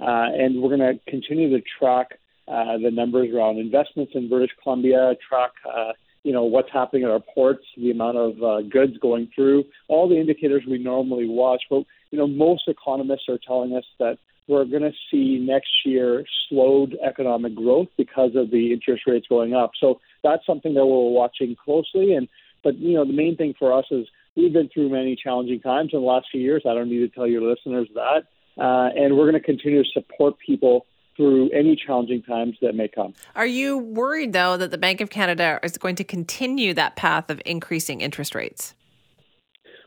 uh, 0.00 0.32
and 0.32 0.62
we're 0.62 0.74
going 0.74 0.80
to 0.80 0.98
continue 1.10 1.50
to 1.50 1.62
track 1.78 2.18
uh, 2.48 2.78
the 2.82 2.90
numbers 2.90 3.28
around 3.32 3.58
investments 3.58 4.12
in 4.14 4.30
British 4.30 4.50
Columbia, 4.62 5.14
track 5.28 5.50
uh, 5.70 5.92
you 6.24 6.32
know 6.32 6.44
what's 6.44 6.72
happening 6.72 7.04
at 7.04 7.10
our 7.10 7.20
ports, 7.34 7.64
the 7.76 7.90
amount 7.90 8.16
of 8.16 8.42
uh, 8.42 8.62
goods 8.62 8.96
going 8.98 9.28
through, 9.34 9.64
all 9.88 10.08
the 10.08 10.18
indicators 10.18 10.62
we 10.66 10.78
normally 10.78 11.28
watch. 11.28 11.62
But 11.68 11.84
you 12.10 12.18
know 12.18 12.26
most 12.26 12.66
economists 12.66 13.28
are 13.28 13.38
telling 13.46 13.76
us 13.76 13.84
that 13.98 14.18
we're 14.48 14.64
going 14.64 14.82
to 14.82 14.92
see 15.10 15.38
next 15.38 15.70
year 15.84 16.24
slowed 16.48 16.96
economic 17.06 17.54
growth 17.54 17.88
because 17.96 18.34
of 18.34 18.50
the 18.50 18.72
interest 18.72 19.02
rates 19.06 19.26
going 19.28 19.54
up. 19.54 19.72
So 19.78 20.00
that's 20.24 20.44
something 20.46 20.74
that 20.74 20.86
we're 20.86 21.10
watching 21.10 21.56
closely 21.62 22.14
and 22.14 22.28
but 22.62 22.78
you 22.78 22.94
know, 22.94 23.04
the 23.04 23.12
main 23.12 23.36
thing 23.36 23.54
for 23.58 23.72
us 23.72 23.84
is 23.90 24.06
we've 24.36 24.52
been 24.52 24.68
through 24.72 24.90
many 24.90 25.16
challenging 25.16 25.60
times 25.60 25.90
in 25.92 26.00
the 26.00 26.06
last 26.06 26.26
few 26.30 26.40
years. 26.40 26.62
I 26.68 26.74
don't 26.74 26.88
need 26.88 27.00
to 27.00 27.08
tell 27.08 27.26
your 27.26 27.42
listeners 27.42 27.88
that, 27.94 28.24
uh, 28.58 28.90
and 28.96 29.16
we're 29.16 29.30
going 29.30 29.40
to 29.40 29.46
continue 29.46 29.82
to 29.82 29.88
support 29.90 30.34
people 30.38 30.86
through 31.16 31.50
any 31.50 31.76
challenging 31.76 32.22
times 32.22 32.56
that 32.62 32.74
may 32.74 32.88
come. 32.88 33.14
Are 33.34 33.46
you 33.46 33.78
worried 33.78 34.32
though 34.32 34.56
that 34.56 34.70
the 34.70 34.78
Bank 34.78 35.00
of 35.00 35.10
Canada 35.10 35.60
is 35.62 35.76
going 35.76 35.96
to 35.96 36.04
continue 36.04 36.72
that 36.74 36.96
path 36.96 37.30
of 37.30 37.40
increasing 37.44 38.00
interest 38.00 38.34
rates? 38.34 38.74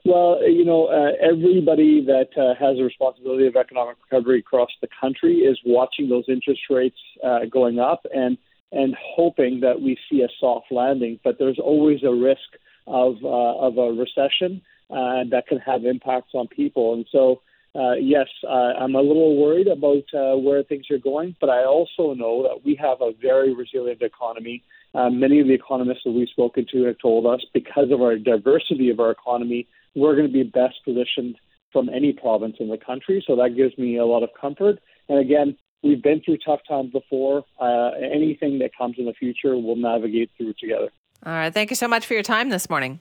Well, 0.06 0.48
you 0.48 0.64
know, 0.64 0.86
uh, 0.86 1.14
everybody 1.20 2.06
that 2.06 2.30
uh, 2.38 2.54
has 2.64 2.78
a 2.78 2.84
responsibility 2.84 3.48
of 3.48 3.56
economic 3.56 3.98
recovery 4.04 4.40
across 4.40 4.70
the 4.80 4.88
country 5.02 5.38
is 5.38 5.60
watching 5.66 6.10
those 6.10 6.26
interest 6.28 6.62
rates 6.70 6.98
uh, 7.24 7.40
going 7.52 7.80
up 7.80 8.06
and 8.14 8.38
and 8.72 8.96
hoping 9.00 9.62
that 9.62 9.82
we 9.82 9.98
see 10.10 10.22
a 10.22 10.28
soft 10.40 10.68
landing. 10.70 11.20
But 11.24 11.40
there's 11.40 11.60
always 11.60 12.04
a 12.04 12.12
risk 12.12 12.40
of 12.88 13.16
uh, 13.24 13.28
of 13.28 13.78
a 13.78 13.92
recession 13.94 14.62
uh, 14.90 15.24
that 15.32 15.48
can 15.48 15.60
have 15.60 15.86
impacts 15.86 16.32
on 16.34 16.48
people. 16.48 16.94
And 16.94 17.06
so, 17.12 17.42
uh, 17.74 17.94
yes, 17.94 18.28
uh, 18.48 18.74
I'm 18.80 18.96
a 18.96 19.02
little 19.02 19.36
worried 19.42 19.68
about 19.68 20.04
uh, 20.14 20.38
where 20.38 20.64
things 20.64 20.86
are 20.92 20.98
going, 20.98 21.36
but 21.42 21.50
I 21.50 21.66
also 21.66 22.14
know 22.14 22.44
that 22.44 22.64
we 22.64 22.76
have 22.76 23.02
a 23.02 23.12
very 23.20 23.54
resilient 23.54 24.02
economy. 24.02 24.64
Uh, 24.94 25.10
many 25.10 25.40
of 25.40 25.48
the 25.48 25.54
economists 25.54 26.04
that 26.06 26.12
we've 26.12 26.30
spoken 26.30 26.66
to 26.72 26.84
have 26.84 26.98
told 27.00 27.26
us 27.26 27.44
because 27.54 27.92
of 27.92 28.02
our 28.02 28.18
diversity 28.18 28.90
of 28.90 29.00
our 29.00 29.12
economy, 29.12 29.68
we're 29.96 30.16
going 30.16 30.28
to 30.28 30.34
be 30.34 30.44
best 30.44 30.76
positioned 30.86 31.36
from 31.74 31.90
any 31.90 32.14
province 32.14 32.56
in 32.60 32.70
the 32.70 32.78
country. 32.78 33.22
So 33.28 33.36
that 33.36 33.56
gives 33.58 33.78
me 33.78 33.98
a 33.98 34.06
lot 34.06 34.24
of 34.24 34.30
comfort. 34.40 34.80
And 35.10 35.20
again, 35.20 35.58
we've 35.84 36.02
been 36.02 36.22
through 36.24 36.38
tough 36.46 36.62
times 36.68 36.92
before. 36.92 37.44
Uh, 37.60 37.90
anything 38.00 38.60
that 38.60 38.72
comes 38.78 38.96
in 38.98 39.06
the 39.06 39.14
future, 39.14 39.58
we'll 39.58 39.76
navigate 39.76 40.32
through 40.38 40.54
together. 40.54 40.90
All 41.26 41.34
right. 41.34 41.54
Thank 41.54 41.70
you 41.70 41.76
so 41.76 41.88
much 41.88 42.06
for 42.06 42.14
your 42.14 42.24
time 42.24 42.50
this 42.50 42.70
morning. 42.70 43.00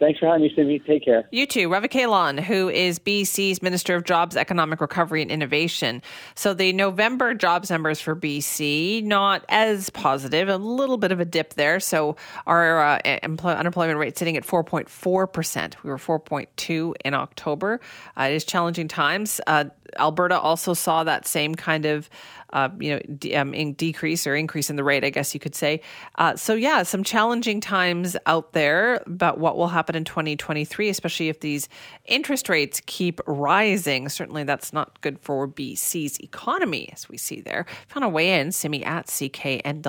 Thanks 0.00 0.18
for 0.18 0.26
having 0.26 0.42
me, 0.42 0.52
Simi. 0.56 0.78
Take 0.78 1.04
care. 1.04 1.28
You 1.30 1.44
too. 1.44 1.70
Ravi 1.70 1.88
Kahlon, 1.88 2.40
who 2.40 2.70
is 2.70 2.98
BC's 2.98 3.60
Minister 3.60 3.94
of 3.96 4.04
Jobs, 4.04 4.34
Economic 4.34 4.80
Recovery 4.80 5.20
and 5.20 5.30
Innovation. 5.30 6.00
So 6.34 6.54
the 6.54 6.72
November 6.72 7.34
jobs 7.34 7.70
numbers 7.70 8.00
for 8.00 8.16
BC, 8.16 9.04
not 9.04 9.44
as 9.50 9.90
positive, 9.90 10.48
a 10.48 10.56
little 10.56 10.96
bit 10.96 11.12
of 11.12 11.20
a 11.20 11.26
dip 11.26 11.52
there. 11.52 11.80
So 11.80 12.16
our 12.46 12.80
uh, 12.80 12.98
empl- 13.04 13.54
unemployment 13.54 13.98
rate 13.98 14.16
sitting 14.16 14.38
at 14.38 14.46
4.4%. 14.46 15.74
We 15.82 15.90
were 15.90 15.98
4.2 15.98 16.94
in 17.04 17.12
October. 17.12 17.78
Uh, 18.18 18.22
it 18.22 18.34
is 18.34 18.44
challenging 18.46 18.88
times. 18.88 19.38
Uh, 19.46 19.66
Alberta 19.98 20.38
also 20.38 20.72
saw 20.72 21.04
that 21.04 21.26
same 21.26 21.54
kind 21.54 21.84
of 21.84 22.08
uh, 22.52 22.68
you 22.78 22.98
know, 22.98 23.00
um, 23.40 23.72
decrease 23.72 24.26
or 24.26 24.34
increase 24.34 24.70
in 24.70 24.76
the 24.76 24.84
rate, 24.84 25.04
I 25.04 25.10
guess 25.10 25.34
you 25.34 25.40
could 25.40 25.54
say. 25.54 25.80
Uh, 26.16 26.36
so 26.36 26.54
yeah, 26.54 26.82
some 26.82 27.04
challenging 27.04 27.60
times 27.60 28.16
out 28.26 28.52
there. 28.52 29.02
But 29.06 29.38
what 29.38 29.56
will 29.56 29.68
happen 29.68 29.94
in 29.96 30.04
2023, 30.04 30.88
especially 30.88 31.28
if 31.28 31.40
these 31.40 31.68
interest 32.06 32.48
rates 32.48 32.80
keep 32.86 33.20
rising? 33.26 34.08
Certainly, 34.08 34.44
that's 34.44 34.72
not 34.72 35.00
good 35.00 35.18
for 35.20 35.48
BC's 35.48 36.18
economy, 36.20 36.90
as 36.92 37.08
we 37.08 37.16
see 37.16 37.40
there. 37.40 37.66
Found 37.88 38.04
a 38.04 38.08
way 38.08 38.38
in, 38.40 38.52
simi 38.52 38.84
at 38.84 39.06
cknw.com. 39.06 39.80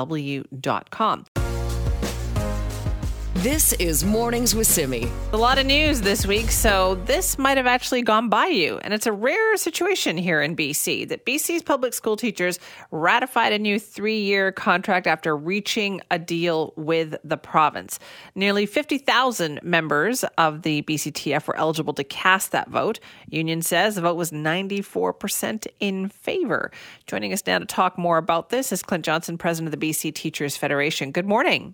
This 3.42 3.74
is 3.74 4.06
Mornings 4.06 4.54
with 4.54 4.68
Simi. 4.68 5.12
A 5.34 5.38
lot 5.38 5.58
of 5.58 5.66
news 5.66 6.02
this 6.02 6.28
week, 6.28 6.52
so 6.52 6.94
this 7.06 7.40
might 7.40 7.58
have 7.58 7.66
actually 7.66 8.04
gone 8.04 8.30
by 8.30 8.46
you. 8.46 8.78
And 8.84 8.94
it's 8.94 9.08
a 9.08 9.12
rare 9.12 9.58
situation 9.58 10.16
here 10.16 10.44
in 10.44 10.56
BC 10.56 11.10
that 11.10 11.26
BC's 11.26 11.64
public 11.64 11.96
school 11.96 12.16
teachers 12.16 12.60
ratified 12.92 13.52
a 13.52 13.58
new 13.58 13.80
three 13.80 14.20
year 14.20 14.52
contract 14.52 15.08
after 15.08 15.36
reaching 15.36 16.02
a 16.12 16.20
deal 16.20 16.72
with 16.76 17.16
the 17.24 17.36
province. 17.36 17.98
Nearly 18.36 18.68
50,000 18.68 19.60
members 19.64 20.24
of 20.38 20.62
the 20.62 20.84
BCTF 20.84 21.48
were 21.48 21.58
eligible 21.58 21.94
to 21.94 22.04
cast 22.04 22.52
that 22.52 22.70
vote. 22.70 23.00
Union 23.28 23.64
says 23.64 23.96
the 23.96 24.02
vote 24.02 24.18
was 24.18 24.30
94% 24.30 25.66
in 25.80 26.10
favor. 26.10 26.70
Joining 27.08 27.34
us 27.34 27.42
now 27.48 27.58
to 27.58 27.66
talk 27.66 27.98
more 27.98 28.20
about 28.20 28.52
this 28.52 28.72
is 28.72 28.84
Clint 28.84 29.04
Johnson, 29.04 29.40
president 29.40 29.74
of 29.74 29.80
the 29.80 29.90
BC 29.90 30.14
Teachers 30.14 30.56
Federation. 30.56 31.12
Good 31.12 31.26
morning. 31.26 31.74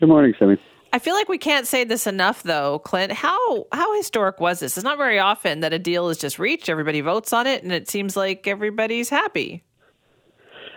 Good 0.00 0.08
morning, 0.08 0.34
Simi. 0.38 0.56
I 0.92 0.98
feel 0.98 1.14
like 1.14 1.28
we 1.28 1.38
can't 1.38 1.66
say 1.66 1.82
this 1.82 2.06
enough, 2.06 2.44
though, 2.44 2.78
Clint. 2.80 3.12
How 3.12 3.66
how 3.72 3.96
historic 3.96 4.38
was 4.40 4.60
this? 4.60 4.76
It's 4.76 4.84
not 4.84 4.98
very 4.98 5.18
often 5.18 5.60
that 5.60 5.72
a 5.72 5.78
deal 5.78 6.08
is 6.08 6.18
just 6.18 6.38
reached, 6.38 6.68
everybody 6.68 7.00
votes 7.00 7.32
on 7.32 7.46
it, 7.46 7.62
and 7.62 7.72
it 7.72 7.88
seems 7.88 8.16
like 8.16 8.46
everybody's 8.46 9.08
happy. 9.08 9.64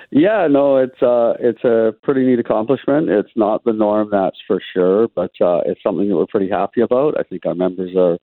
Yeah, 0.10 0.48
no, 0.50 0.78
it's 0.78 1.02
uh, 1.02 1.34
it's 1.40 1.64
a 1.64 1.94
pretty 2.02 2.26
neat 2.26 2.40
accomplishment. 2.40 3.10
It's 3.10 3.30
not 3.36 3.64
the 3.64 3.74
norm, 3.74 4.10
that's 4.12 4.38
for 4.48 4.62
sure, 4.74 5.08
but 5.10 5.32
uh, 5.42 5.62
it's 5.66 5.84
something 5.84 6.08
that 6.08 6.16
we're 6.16 6.28
pretty 6.28 6.50
happy 6.50 6.82
about. 6.82 7.20
I 7.20 7.24
think 7.24 7.46
our 7.46 7.56
members 7.56 7.96
are 7.96 8.18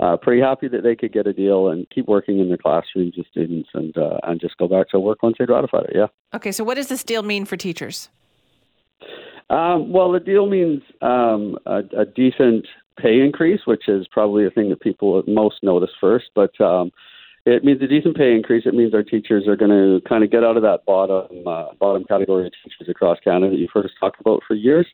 uh, 0.00 0.16
pretty 0.16 0.42
happy 0.42 0.68
that 0.68 0.82
they 0.82 0.96
could 0.96 1.12
get 1.12 1.26
a 1.26 1.32
deal 1.32 1.68
and 1.68 1.88
keep 1.90 2.08
working 2.08 2.40
in 2.40 2.48
their 2.48 2.58
classrooms 2.58 3.14
with 3.16 3.26
students 3.30 3.68
and 3.72 3.96
uh, 3.96 4.18
and 4.24 4.40
just 4.40 4.56
go 4.56 4.66
back 4.66 4.88
to 4.90 4.98
work 4.98 5.22
once 5.22 5.36
they 5.38 5.44
ratified 5.44 5.84
it. 5.84 5.92
Yeah. 5.94 6.06
Okay, 6.34 6.52
so 6.52 6.64
what 6.64 6.74
does 6.74 6.88
this 6.88 7.04
deal 7.04 7.22
mean 7.22 7.44
for 7.44 7.56
teachers? 7.56 8.08
Um, 9.50 9.92
well, 9.92 10.12
the 10.12 10.20
deal 10.20 10.46
means 10.46 10.82
um, 11.00 11.58
a, 11.64 11.78
a, 11.96 12.04
decent 12.04 12.66
pay 13.00 13.20
increase, 13.20 13.60
which 13.64 13.88
is 13.88 14.06
probably 14.10 14.44
the 14.44 14.50
thing 14.50 14.68
that 14.68 14.80
people 14.80 15.22
most 15.26 15.62
notice 15.62 15.90
first. 15.98 16.26
But 16.34 16.60
um, 16.60 16.92
it 17.46 17.64
means 17.64 17.80
a 17.80 17.86
decent 17.86 18.16
pay 18.16 18.34
increase. 18.34 18.64
It 18.66 18.74
means 18.74 18.92
our 18.92 19.02
teachers 19.02 19.48
are 19.48 19.56
going 19.56 19.70
to 19.70 20.06
kind 20.06 20.22
of 20.22 20.30
get 20.30 20.44
out 20.44 20.56
of 20.56 20.62
that 20.64 20.84
bottom 20.86 21.46
uh, 21.46 21.72
bottom 21.80 22.04
category 22.04 22.46
of 22.46 22.52
teachers 22.62 22.90
across 22.90 23.18
Canada 23.24 23.50
that 23.50 23.56
you've 23.56 23.70
heard 23.72 23.86
us 23.86 23.92
talk 23.98 24.14
about 24.20 24.42
for 24.46 24.54
years. 24.54 24.86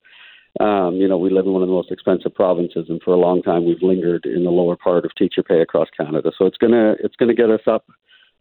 Um, 0.60 0.94
you 0.94 1.08
know, 1.08 1.18
we 1.18 1.30
live 1.30 1.46
in 1.46 1.52
one 1.52 1.62
of 1.62 1.68
the 1.68 1.74
most 1.74 1.90
expensive 1.90 2.32
provinces, 2.32 2.86
and 2.88 3.02
for 3.02 3.12
a 3.12 3.18
long 3.18 3.42
time 3.42 3.64
we've 3.64 3.82
lingered 3.82 4.24
in 4.24 4.44
the 4.44 4.50
lower 4.50 4.76
part 4.76 5.04
of 5.04 5.12
teacher 5.16 5.42
pay 5.42 5.60
across 5.60 5.88
Canada. 5.96 6.30
So 6.38 6.46
it's 6.46 6.58
gonna 6.58 6.94
it's 7.02 7.16
gonna 7.16 7.34
get 7.34 7.50
us 7.50 7.66
up 7.66 7.86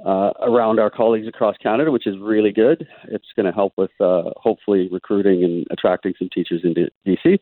uh, 0.06 0.32
around 0.42 0.80
our 0.80 0.90
colleagues 0.90 1.28
across 1.28 1.56
Canada, 1.58 1.92
which 1.92 2.08
is 2.08 2.16
really 2.20 2.52
good. 2.52 2.88
It's 3.06 3.32
going 3.36 3.46
to 3.46 3.52
help 3.52 3.74
with 3.78 3.92
uh, 4.00 4.32
hopefully 4.38 4.90
recruiting 4.92 5.44
and 5.44 5.66
attracting 5.72 6.14
some 6.18 6.30
teachers 6.34 6.62
into 6.64 6.90
BC. 7.06 7.40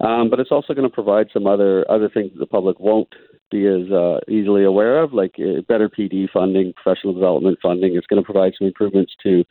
Um, 0.00 0.30
but 0.30 0.38
it's 0.38 0.52
also 0.52 0.74
going 0.74 0.88
to 0.88 0.94
provide 0.94 1.26
some 1.32 1.46
other 1.46 1.84
other 1.90 2.08
things 2.08 2.30
that 2.32 2.38
the 2.38 2.46
public 2.46 2.78
won't 2.78 3.12
be 3.50 3.66
as 3.66 3.90
uh, 3.90 4.18
easily 4.28 4.64
aware 4.64 5.02
of, 5.02 5.12
like 5.12 5.34
uh, 5.40 5.62
better 5.66 5.88
PD 5.88 6.28
funding, 6.32 6.72
professional 6.74 7.14
development 7.14 7.58
funding. 7.60 7.96
It's 7.96 8.06
going 8.06 8.22
to 8.22 8.24
provide 8.24 8.52
some 8.56 8.68
improvements 8.68 9.12
to 9.24 9.44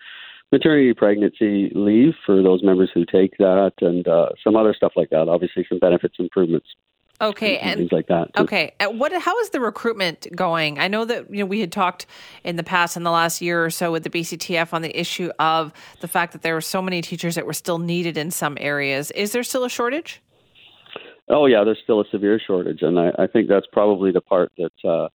maternity 0.51 0.93
pregnancy 0.93 1.69
leave 1.75 2.13
for 2.25 2.41
those 2.41 2.63
members 2.63 2.89
who 2.93 3.05
take 3.05 3.37
that, 3.39 3.73
and 3.81 4.07
uh, 4.07 4.29
some 4.41 4.55
other 4.55 4.73
stuff 4.73 4.93
like 4.95 5.09
that. 5.09 5.27
Obviously, 5.27 5.65
some 5.67 5.79
benefits 5.79 6.15
improvements. 6.17 6.67
Okay, 7.19 7.57
and, 7.57 7.79
things 7.79 7.91
like 7.91 8.07
that. 8.07 8.29
Okay, 8.37 8.73
uh, 8.79 8.89
what? 8.89 9.11
How 9.11 9.39
is 9.39 9.49
the 9.49 9.59
recruitment 9.59 10.27
going? 10.35 10.77
I 10.77 10.87
know 10.87 11.03
that 11.05 11.33
you 11.33 11.39
know 11.39 11.47
we 11.47 11.59
had 11.59 11.71
talked 11.71 12.05
in 12.43 12.57
the 12.57 12.63
past 12.63 12.95
in 12.95 13.01
the 13.01 13.09
last 13.09 13.41
year 13.41 13.65
or 13.65 13.71
so 13.71 13.91
with 13.91 14.03
the 14.03 14.09
BCTF 14.11 14.71
on 14.71 14.83
the 14.83 14.99
issue 14.99 15.31
of 15.39 15.73
the 16.01 16.07
fact 16.07 16.33
that 16.33 16.43
there 16.43 16.53
were 16.53 16.61
so 16.61 16.79
many 16.79 17.01
teachers 17.01 17.33
that 17.33 17.47
were 17.47 17.53
still 17.53 17.79
needed 17.79 18.17
in 18.17 18.29
some 18.29 18.55
areas. 18.61 19.09
Is 19.11 19.31
there 19.31 19.41
still 19.41 19.63
a 19.63 19.69
shortage? 19.69 20.21
Oh 21.27 21.47
yeah, 21.47 21.63
there's 21.63 21.79
still 21.83 22.01
a 22.01 22.05
severe 22.11 22.39
shortage, 22.39 22.83
and 22.83 22.99
I, 22.99 23.09
I 23.17 23.27
think 23.27 23.49
that's 23.49 23.67
probably 23.71 24.11
the 24.11 24.21
part 24.21 24.51
that 24.59 24.87
uh, 24.87 25.09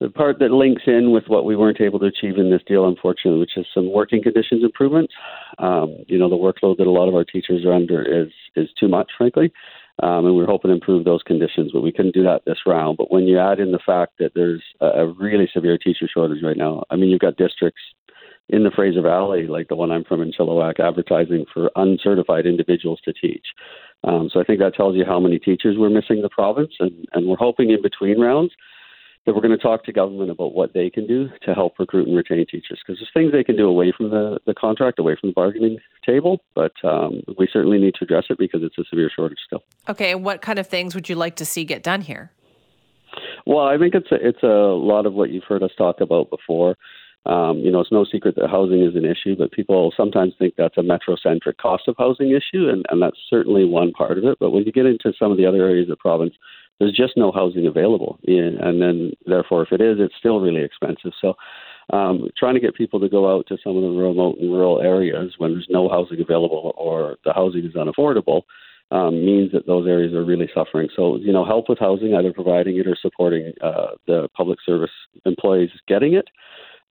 the 0.00 0.08
part 0.08 0.38
that 0.40 0.50
links 0.50 0.82
in 0.86 1.12
with 1.12 1.24
what 1.28 1.44
we 1.44 1.56
weren't 1.56 1.80
able 1.80 1.98
to 2.00 2.06
achieve 2.06 2.38
in 2.38 2.50
this 2.50 2.62
deal, 2.66 2.88
unfortunately, 2.88 3.38
which 3.38 3.56
is 3.56 3.66
some 3.72 3.92
working 3.92 4.22
conditions 4.22 4.64
improvements. 4.64 5.12
Um, 5.58 5.94
you 6.08 6.18
know, 6.18 6.28
the 6.28 6.36
workload 6.36 6.78
that 6.78 6.86
a 6.86 6.90
lot 6.90 7.08
of 7.08 7.14
our 7.14 7.24
teachers 7.24 7.66
are 7.66 7.72
under 7.72 8.02
is 8.02 8.32
is 8.56 8.68
too 8.80 8.88
much, 8.88 9.10
frankly. 9.16 9.52
Um, 10.02 10.26
and 10.26 10.36
we 10.36 10.42
are 10.42 10.46
hoping 10.46 10.70
to 10.70 10.74
improve 10.74 11.04
those 11.04 11.22
conditions, 11.22 11.70
but 11.72 11.82
we 11.82 11.92
couldn't 11.92 12.14
do 12.14 12.22
that 12.24 12.42
this 12.46 12.58
round. 12.66 12.96
But 12.96 13.12
when 13.12 13.24
you 13.24 13.38
add 13.38 13.60
in 13.60 13.72
the 13.72 13.78
fact 13.84 14.14
that 14.18 14.32
there's 14.34 14.62
a, 14.80 15.06
really 15.06 15.48
severe 15.52 15.78
teacher 15.78 16.08
shortage 16.12 16.42
right 16.42 16.56
now, 16.56 16.84
I 16.90 16.96
mean, 16.96 17.10
you've 17.10 17.20
got 17.20 17.36
districts 17.36 17.82
in 18.48 18.64
the 18.64 18.70
Fraser 18.70 19.02
Valley, 19.02 19.46
like 19.46 19.68
the 19.68 19.76
one 19.76 19.92
I'm 19.92 20.04
from 20.04 20.22
in 20.22 20.32
Chilliwack, 20.32 20.80
advertising 20.80 21.44
for 21.52 21.70
uncertified 21.76 22.46
individuals 22.46 23.00
to 23.04 23.12
teach. 23.12 23.46
Um, 24.04 24.30
so 24.32 24.40
I 24.40 24.44
think 24.44 24.58
that 24.58 24.74
tells 24.74 24.96
you 24.96 25.04
how 25.04 25.20
many 25.20 25.38
teachers 25.38 25.76
we're 25.78 25.90
missing 25.90 26.22
the 26.22 26.28
province, 26.28 26.72
and, 26.80 27.06
and 27.12 27.26
we're 27.26 27.36
hoping 27.36 27.70
in 27.70 27.82
between 27.82 28.20
rounds 28.20 28.52
that 29.24 29.34
we're 29.34 29.40
going 29.40 29.56
to 29.56 29.62
talk 29.62 29.84
to 29.84 29.92
government 29.92 30.30
about 30.30 30.54
what 30.54 30.74
they 30.74 30.90
can 30.90 31.06
do 31.06 31.28
to 31.42 31.54
help 31.54 31.78
recruit 31.78 32.08
and 32.08 32.16
retain 32.16 32.44
teachers 32.44 32.80
because 32.84 32.98
there's 32.98 33.10
things 33.14 33.32
they 33.32 33.44
can 33.44 33.56
do 33.56 33.68
away 33.68 33.92
from 33.96 34.10
the, 34.10 34.40
the 34.46 34.54
contract, 34.54 34.98
away 34.98 35.16
from 35.20 35.30
the 35.30 35.34
bargaining 35.34 35.78
table, 36.04 36.40
but 36.54 36.72
um, 36.82 37.22
we 37.38 37.48
certainly 37.52 37.78
need 37.78 37.94
to 37.94 38.04
address 38.04 38.24
it 38.30 38.38
because 38.38 38.62
it's 38.62 38.76
a 38.78 38.84
severe 38.90 39.10
shortage 39.14 39.38
still. 39.46 39.62
Okay, 39.88 40.12
and 40.12 40.24
what 40.24 40.42
kind 40.42 40.58
of 40.58 40.66
things 40.66 40.94
would 40.94 41.08
you 41.08 41.14
like 41.14 41.36
to 41.36 41.44
see 41.44 41.64
get 41.64 41.82
done 41.82 42.00
here? 42.00 42.32
Well, 43.46 43.66
I 43.66 43.78
think 43.78 43.94
it's 43.94 44.10
a, 44.10 44.16
it's 44.16 44.42
a 44.42 44.46
lot 44.46 45.06
of 45.06 45.14
what 45.14 45.30
you've 45.30 45.44
heard 45.44 45.62
us 45.62 45.70
talk 45.76 46.00
about 46.00 46.30
before. 46.30 46.76
Um, 47.24 47.58
you 47.58 47.70
know, 47.70 47.80
it's 47.80 47.92
no 47.92 48.04
secret 48.04 48.34
that 48.34 48.50
housing 48.50 48.82
is 48.82 48.96
an 48.96 49.04
issue, 49.04 49.36
but 49.36 49.52
people 49.52 49.92
sometimes 49.96 50.34
think 50.38 50.54
that's 50.58 50.76
a 50.76 50.80
metrocentric 50.80 51.56
cost 51.60 51.84
of 51.86 51.94
housing 51.96 52.30
issue, 52.30 52.68
and, 52.68 52.84
and 52.90 53.00
that's 53.00 53.18
certainly 53.30 53.64
one 53.64 53.92
part 53.92 54.18
of 54.18 54.24
it. 54.24 54.38
But 54.40 54.50
when 54.50 54.64
you 54.64 54.72
get 54.72 54.86
into 54.86 55.12
some 55.16 55.30
of 55.30 55.36
the 55.36 55.46
other 55.46 55.62
areas 55.62 55.84
of 55.84 55.90
the 55.90 55.96
province, 55.96 56.34
there's 56.78 56.96
just 56.96 57.16
no 57.16 57.30
housing 57.30 57.66
available, 57.66 58.18
and 58.26 58.82
then 58.82 59.12
therefore, 59.26 59.62
if 59.62 59.72
it 59.72 59.80
is, 59.80 59.98
it's 60.00 60.14
still 60.18 60.40
really 60.40 60.62
expensive. 60.62 61.12
So, 61.20 61.34
um, 61.90 62.28
trying 62.36 62.54
to 62.54 62.60
get 62.60 62.74
people 62.74 63.00
to 63.00 63.08
go 63.08 63.32
out 63.32 63.46
to 63.48 63.58
some 63.62 63.76
of 63.76 63.82
the 63.82 63.88
remote 63.88 64.38
and 64.40 64.52
rural 64.52 64.80
areas 64.80 65.34
when 65.38 65.52
there's 65.52 65.66
no 65.68 65.88
housing 65.88 66.20
available 66.20 66.72
or 66.76 67.16
the 67.24 67.32
housing 67.32 67.64
is 67.64 67.74
unaffordable 67.74 68.42
um, 68.92 69.24
means 69.24 69.52
that 69.52 69.66
those 69.66 69.86
areas 69.86 70.12
are 70.12 70.24
really 70.24 70.50
suffering. 70.54 70.88
So, 70.94 71.16
you 71.16 71.32
know, 71.32 71.44
help 71.44 71.68
with 71.68 71.78
housing, 71.78 72.14
either 72.14 72.32
providing 72.32 72.76
it 72.76 72.86
or 72.86 72.94
supporting 73.00 73.52
uh, 73.62 73.92
the 74.06 74.28
public 74.36 74.58
service 74.64 74.90
employees 75.24 75.70
getting 75.88 76.14
it. 76.14 76.28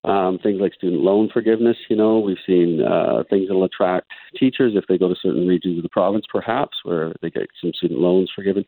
Um, 0.04 0.40
things 0.42 0.60
like 0.60 0.74
student 0.74 1.04
loan 1.04 1.30
forgiveness, 1.32 1.78
you 1.88 1.96
know, 1.96 2.18
we've 2.18 2.38
seen 2.48 2.82
uh, 2.82 3.22
things 3.30 3.48
that'll 3.48 3.66
attract 3.66 4.08
teachers 4.36 4.74
if 4.76 4.86
they 4.90 4.98
go 4.98 5.08
to 5.08 5.16
certain 5.22 5.48
regions 5.48 5.78
of 5.78 5.84
the 5.84 5.90
province, 5.90 6.26
perhaps, 6.32 6.78
where 6.84 7.14
they 7.22 7.30
get 7.30 7.48
some 7.62 7.72
student 7.76 8.00
loans 8.00 8.32
forgiven 8.36 8.66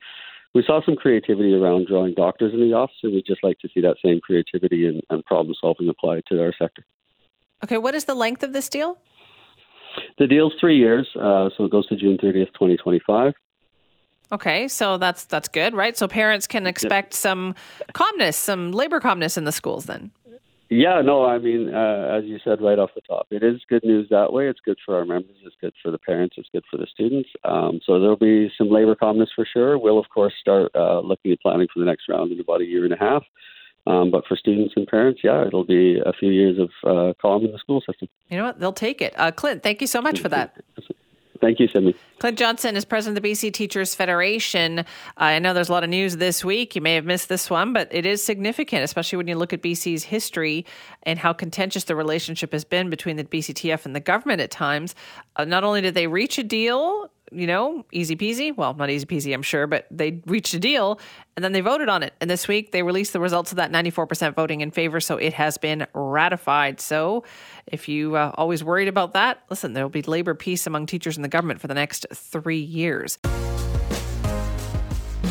we 0.54 0.64
saw 0.66 0.82
some 0.86 0.96
creativity 0.96 1.54
around 1.54 1.88
drawing 1.88 2.14
doctors 2.14 2.54
in 2.54 2.60
the 2.60 2.74
office, 2.74 2.96
and 3.04 3.14
we'd 3.14 3.26
just 3.26 3.44
like 3.44 3.60
to 3.60 3.70
see 3.74 3.82
that 3.82 3.98
same 4.04 4.20
creativity 4.20 4.88
and, 4.88 5.02
and 5.10 5.26
problem 5.26 5.56
solving 5.60 5.90
applied 5.90 6.24
to 6.30 6.42
our 6.42 6.54
sector. 6.58 6.86
Okay, 7.64 7.78
what 7.78 7.96
is 7.96 8.06
the 8.06 8.16
length 8.16 8.44
of 8.44 8.54
this 8.54 8.70
deal? 8.70 8.98
The 10.18 10.28
deal's 10.28 10.54
three 10.60 10.78
years, 10.78 11.08
uh, 11.16 11.50
so 11.56 11.66
it 11.66 11.72
goes 11.72 11.88
to 11.88 11.96
June 11.96 12.18
30th, 12.18 12.54
2025. 12.54 13.34
Okay, 14.32 14.68
so 14.68 14.98
that's 14.98 15.26
that's 15.26 15.48
good, 15.48 15.76
right? 15.76 15.96
So 15.96 16.08
parents 16.08 16.48
can 16.48 16.66
expect 16.66 17.14
some 17.14 17.54
calmness, 17.94 18.36
some 18.36 18.72
labor 18.72 19.00
calmness 19.00 19.38
in 19.38 19.44
the 19.44 19.52
schools 19.52 19.86
then. 19.86 20.12
Yeah, 20.70 21.02
no, 21.02 21.26
I 21.26 21.38
mean, 21.38 21.74
uh, 21.74 22.18
as 22.18 22.24
you 22.26 22.40
said 22.44 22.62
right 22.62 22.80
off 22.80 22.90
the 22.96 23.02
top, 23.02 23.28
it 23.30 23.44
is 23.44 23.62
good 23.70 23.84
news 23.84 24.08
that 24.10 24.34
way. 24.34 24.48
It's 24.48 24.60
good 24.64 24.78
for 24.84 24.98
our 24.98 25.06
members, 25.06 25.36
it's 25.44 25.56
good 25.62 25.74
for 25.84 25.92
the 25.92 26.00
parents, 26.00 26.36
it's 26.38 26.50
good 26.52 26.64
for 26.72 26.78
the 26.78 26.88
students. 26.92 27.30
Um, 27.44 27.80
so 27.86 28.00
there'll 28.00 28.18
be 28.18 28.52
some 28.58 28.70
labor 28.70 28.96
calmness 28.96 29.30
for 29.36 29.46
sure. 29.46 29.78
We'll, 29.78 30.00
of 30.00 30.10
course, 30.10 30.34
start 30.40 30.72
uh, 30.74 31.02
looking 31.02 31.32
at 31.32 31.42
planning 31.42 31.68
for 31.72 31.80
the 31.80 31.86
next 31.86 32.10
round 32.10 32.32
in 32.32 32.40
about 32.40 32.62
a 32.62 32.66
year 32.66 32.86
and 32.86 32.94
a 32.94 32.98
half. 32.98 33.24
Um, 33.86 34.12
but 34.12 34.26
for 34.26 34.38
students 34.38 34.74
and 34.78 34.88
parents, 34.88 35.22
yeah, 35.24 35.46
it'll 35.46 35.66
be 35.66 36.00
a 36.06 36.14
few 36.14 36.32
years 36.32 36.58
of 36.58 36.70
uh, 36.90 37.14
calm 37.22 37.44
in 37.46 37.52
the 37.52 37.60
school 37.60 37.82
system. 37.82 38.08
You 38.30 38.38
know 38.38 38.46
what? 38.46 38.60
They'll 38.60 38.72
take 38.72 39.02
it. 39.02 39.14
Uh, 39.18 39.32
Clint, 39.32 39.62
thank 39.62 39.82
you 39.82 39.88
so 39.88 40.02
much 40.02 40.22
for 40.22 40.30
that. 40.30 40.56
Thank 41.44 41.60
you, 41.60 41.68
Sydney. 41.68 41.94
Clint 42.20 42.40
Johnson 42.40 42.78
is 42.78 42.86
president 42.86 43.18
of 43.18 43.24
the 43.24 43.30
BC 43.30 43.52
Teachers 43.52 43.94
Federation. 43.94 44.80
Uh, 44.80 44.84
I 45.18 45.40
know 45.40 45.54
there's 45.54 45.68
a 45.68 45.74
lot 45.74 45.84
of 45.84 45.90
news 45.90 46.16
this 46.16 46.46
week. 46.46 46.74
You 46.74 46.82
may 46.82 46.96
have 46.96 47.04
missed 47.04 47.28
this 47.28 47.50
one, 47.50 47.74
but 47.74 47.90
it 47.92 48.06
is 48.06 48.24
significant, 48.24 48.82
especially 48.82 49.18
when 49.18 49.28
you 49.28 49.36
look 49.36 49.52
at 49.52 49.62
BC's 49.62 50.06
history 50.06 50.66
and 51.04 51.20
how 51.20 51.34
contentious 51.34 51.84
the 51.84 51.98
relationship 51.98 52.54
has 52.54 52.64
been 52.64 52.90
between 52.90 53.18
the 53.18 53.26
BCTF 53.26 53.86
and 53.86 53.94
the 53.94 54.00
government 54.00 54.40
at 54.40 54.52
times. 54.52 54.96
Uh, 55.36 55.44
not 55.44 55.66
only 55.66 55.82
did 55.82 55.96
they 55.96 56.08
reach 56.08 56.38
a 56.38 56.44
deal 56.44 57.12
you 57.34 57.48
know, 57.48 57.86
easy 57.92 58.16
peasy. 58.16 58.56
Well, 58.56 58.74
not 58.74 58.90
easy 58.90 59.06
peasy, 59.06 59.34
I'm 59.34 59.42
sure, 59.42 59.68
but 59.68 59.88
they 59.92 60.22
reached 60.26 60.54
a 60.54 60.60
deal 60.60 61.00
and 61.36 61.44
then 61.44 61.52
they 61.52 61.62
voted 61.62 61.90
on 61.90 62.04
it. 62.04 62.14
And 62.22 62.30
this 62.30 62.48
week 62.48 62.72
they 62.72 62.84
released 62.84 63.14
the 63.14 63.20
results 63.20 63.52
of 63.52 63.58
that 63.58 63.72
94% 63.72 64.36
voting 64.36 64.62
in 64.62 64.72
favor. 64.72 65.00
So 65.00 65.18
it 65.18 65.34
has 65.34 65.58
been 65.58 65.88
ratified. 65.94 66.80
So 66.80 67.24
if 67.68 67.88
you 67.88 68.16
uh, 68.16 68.32
always 68.36 68.64
worried 68.64 68.88
about 68.88 69.14
that, 69.14 69.44
listen, 69.50 69.74
there 69.74 69.84
will 69.84 69.90
be 69.90 70.02
labor 70.04 70.36
peace 70.36 70.68
among 70.68 70.86
teachers 70.86 71.18
and 71.18 71.24
the 71.24 71.30
government 71.30 71.60
for 71.60 71.68
the 71.68 71.74
next 71.74 72.06
three 72.14 72.62
years. 72.62 73.18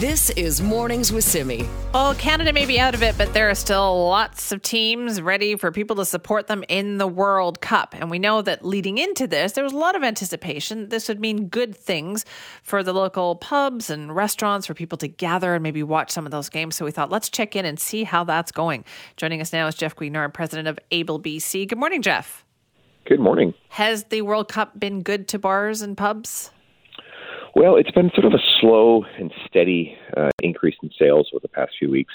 This 0.03 0.31
is 0.31 0.61
Mornings 0.61 1.13
with 1.13 1.23
Simi. 1.23 1.65
Oh, 1.95 2.17
Canada 2.19 2.53
may 2.53 2.67
be 2.67 2.81
out 2.81 2.93
of 2.93 3.05
it, 3.05 3.17
but 3.17 3.33
there 3.35 3.49
are 3.49 3.55
still 3.55 4.09
lots 4.09 4.51
of 4.51 4.61
teams 4.61 5.23
ready 5.23 5.55
for 5.55 5.71
people 5.71 5.95
to 5.95 6.05
support 6.05 6.49
them 6.49 6.65
in 6.69 6.99
the 6.99 7.07
World 7.07 7.61
Cup. 7.61 7.95
And 7.97 8.11
we 8.11 8.19
know 8.19 8.43
that 8.43 8.65
leading 8.65 8.99
into 8.99 9.29
this, 9.29 9.53
there 9.53 9.63
was 9.63 9.73
a 9.73 9.77
lot 9.77 9.95
of 9.95 10.03
anticipation. 10.03 10.89
This 10.89 11.07
would 11.07 11.21
mean 11.21 11.47
good 11.47 11.77
things 11.77 12.25
for 12.65 12.83
the 12.83 12.93
local 12.93 13.37
pubs 13.37 13.91
and 13.91 14.13
restaurants 14.13 14.67
for 14.67 14.75
people 14.75 14.99
to 14.99 15.07
gather 15.07 15.55
and 15.55 15.63
maybe 15.63 15.85
watch 15.85 16.11
some 16.11 16.27
of 16.27 16.33
those 16.33 16.49
games. 16.49 16.75
So 16.75 16.85
we 16.85 16.91
thought, 16.91 17.11
let's 17.11 17.29
check 17.31 17.55
in 17.55 17.65
and 17.65 17.79
see 17.79 18.03
how 18.03 18.25
that's 18.25 18.51
going. 18.51 18.85
Joining 19.17 19.41
us 19.41 19.53
now 19.53 19.69
is 19.69 19.77
Jeff 19.77 19.95
Guignard, 19.95 20.35
president 20.35 20.67
of 20.67 20.81
ABLE 20.91 21.21
BC. 21.21 21.69
Good 21.69 21.79
morning, 21.79 22.03
Jeff. 22.03 22.45
Good 23.05 23.21
morning. 23.21 23.55
Has 23.69 24.03
the 24.03 24.23
World 24.23 24.49
Cup 24.49 24.81
been 24.81 25.03
good 25.03 25.29
to 25.29 25.39
bars 25.39 25.81
and 25.81 25.97
pubs? 25.97 26.51
Well, 27.55 27.77
it's 27.77 27.91
been 27.91 28.11
sort 28.15 28.25
of 28.25 28.33
a 28.33 28.43
slow 28.61 29.05
and 29.19 29.31
steady 29.47 29.97
uh, 30.17 30.31
increase 30.43 30.77
in 30.83 30.91
sales 30.99 31.29
over 31.33 31.41
the 31.43 31.49
past 31.49 31.73
few 31.79 31.91
weeks. 31.91 32.15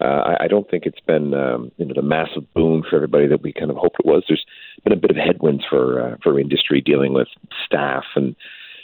Uh, 0.00 0.04
I, 0.38 0.44
I 0.44 0.48
don't 0.48 0.70
think 0.70 0.86
it's 0.86 1.00
been 1.00 1.34
um, 1.34 1.72
you 1.76 1.84
know 1.84 1.94
the 1.94 2.02
massive 2.02 2.52
boom 2.54 2.84
for 2.88 2.96
everybody 2.96 3.26
that 3.26 3.42
we 3.42 3.52
kind 3.52 3.70
of 3.70 3.76
hoped 3.76 3.96
it 3.98 4.06
was. 4.06 4.24
There's 4.28 4.44
been 4.84 4.92
a 4.92 4.96
bit 4.96 5.10
of 5.10 5.16
headwinds 5.16 5.64
for 5.68 6.00
uh, 6.00 6.16
for 6.22 6.38
industry 6.38 6.80
dealing 6.80 7.12
with 7.12 7.28
staff 7.66 8.04
and 8.14 8.34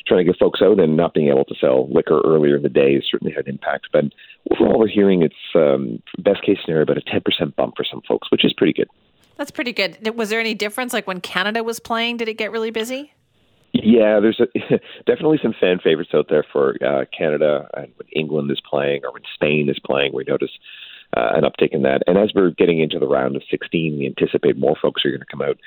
trying 0.07 0.25
to 0.27 0.31
get 0.31 0.39
folks 0.39 0.61
out 0.63 0.81
and 0.81 0.97
not 0.97 1.15
being 1.15 1.29
able 1.29 1.45
to 1.47 1.55
sell 1.59 1.89
liquor 1.91 2.21
earlier 2.25 2.57
in 2.57 2.63
the 2.63 2.69
day 2.69 2.95
has 2.95 3.05
certainly 3.11 3.33
had 3.33 3.49
impact. 3.49 3.89
But 3.93 4.05
overall, 4.51 4.79
we're 4.79 4.89
hearing 4.89 5.23
it's 5.23 5.35
um, 5.55 6.03
best 6.19 6.43
case 6.43 6.59
scenario 6.63 6.83
about 6.83 6.99
a 6.99 7.01
10% 7.01 7.57
bump 7.57 7.75
for 7.77 7.85
some 7.91 8.03
folks, 8.07 8.31
which 8.31 8.45
is 8.45 8.53
pretty 8.53 8.75
good. 8.75 8.89
That's 9.37 9.51
pretty 9.51 9.73
good. 9.73 9.97
Was 10.15 10.29
there 10.29 10.41
any 10.41 10.55
difference? 10.55 10.93
Like 10.93 11.07
when 11.07 11.21
Canada 11.21 11.65
was 11.65 11.81
playing, 11.81 12.19
did 12.19 12.29
it 12.29 12.35
get 12.35 12.53
really 12.53 12.71
busy? 12.71 13.13
Yeah, 13.75 14.21
there's 14.21 14.41
a, 14.41 14.47
definitely 15.07 15.41
some 15.43 15.55
fan 15.59 15.81
favorites 15.83 16.13
out 16.15 16.27
there 16.31 16.45
for 16.51 16.77
uh, 16.81 17.05
Canada 17.17 17.69
and 17.75 17.93
when 17.97 18.07
England 18.15 18.51
is 18.51 18.63
playing 18.69 19.01
or 19.05 19.13
when 19.13 19.23
Spain 19.35 19.69
is 19.69 19.79
playing. 19.85 20.13
We 20.15 20.25
notice 20.29 20.53
uh, 21.17 21.33
an 21.35 21.43
uptick 21.43 21.73
in 21.75 21.83
that. 21.83 22.03
And 22.07 22.17
as 22.17 22.31
we're 22.35 22.51
getting 22.51 22.81
into 22.81 23.01
the 23.01 23.09
round 23.09 23.35
of 23.35 23.43
16, 23.51 23.99
we 23.99 24.07
anticipate 24.07 24.57
more 24.57 24.77
folks 24.81 25.05
are 25.05 25.11
going 25.11 25.21
to 25.21 25.27
come 25.27 25.43
out. 25.43 25.59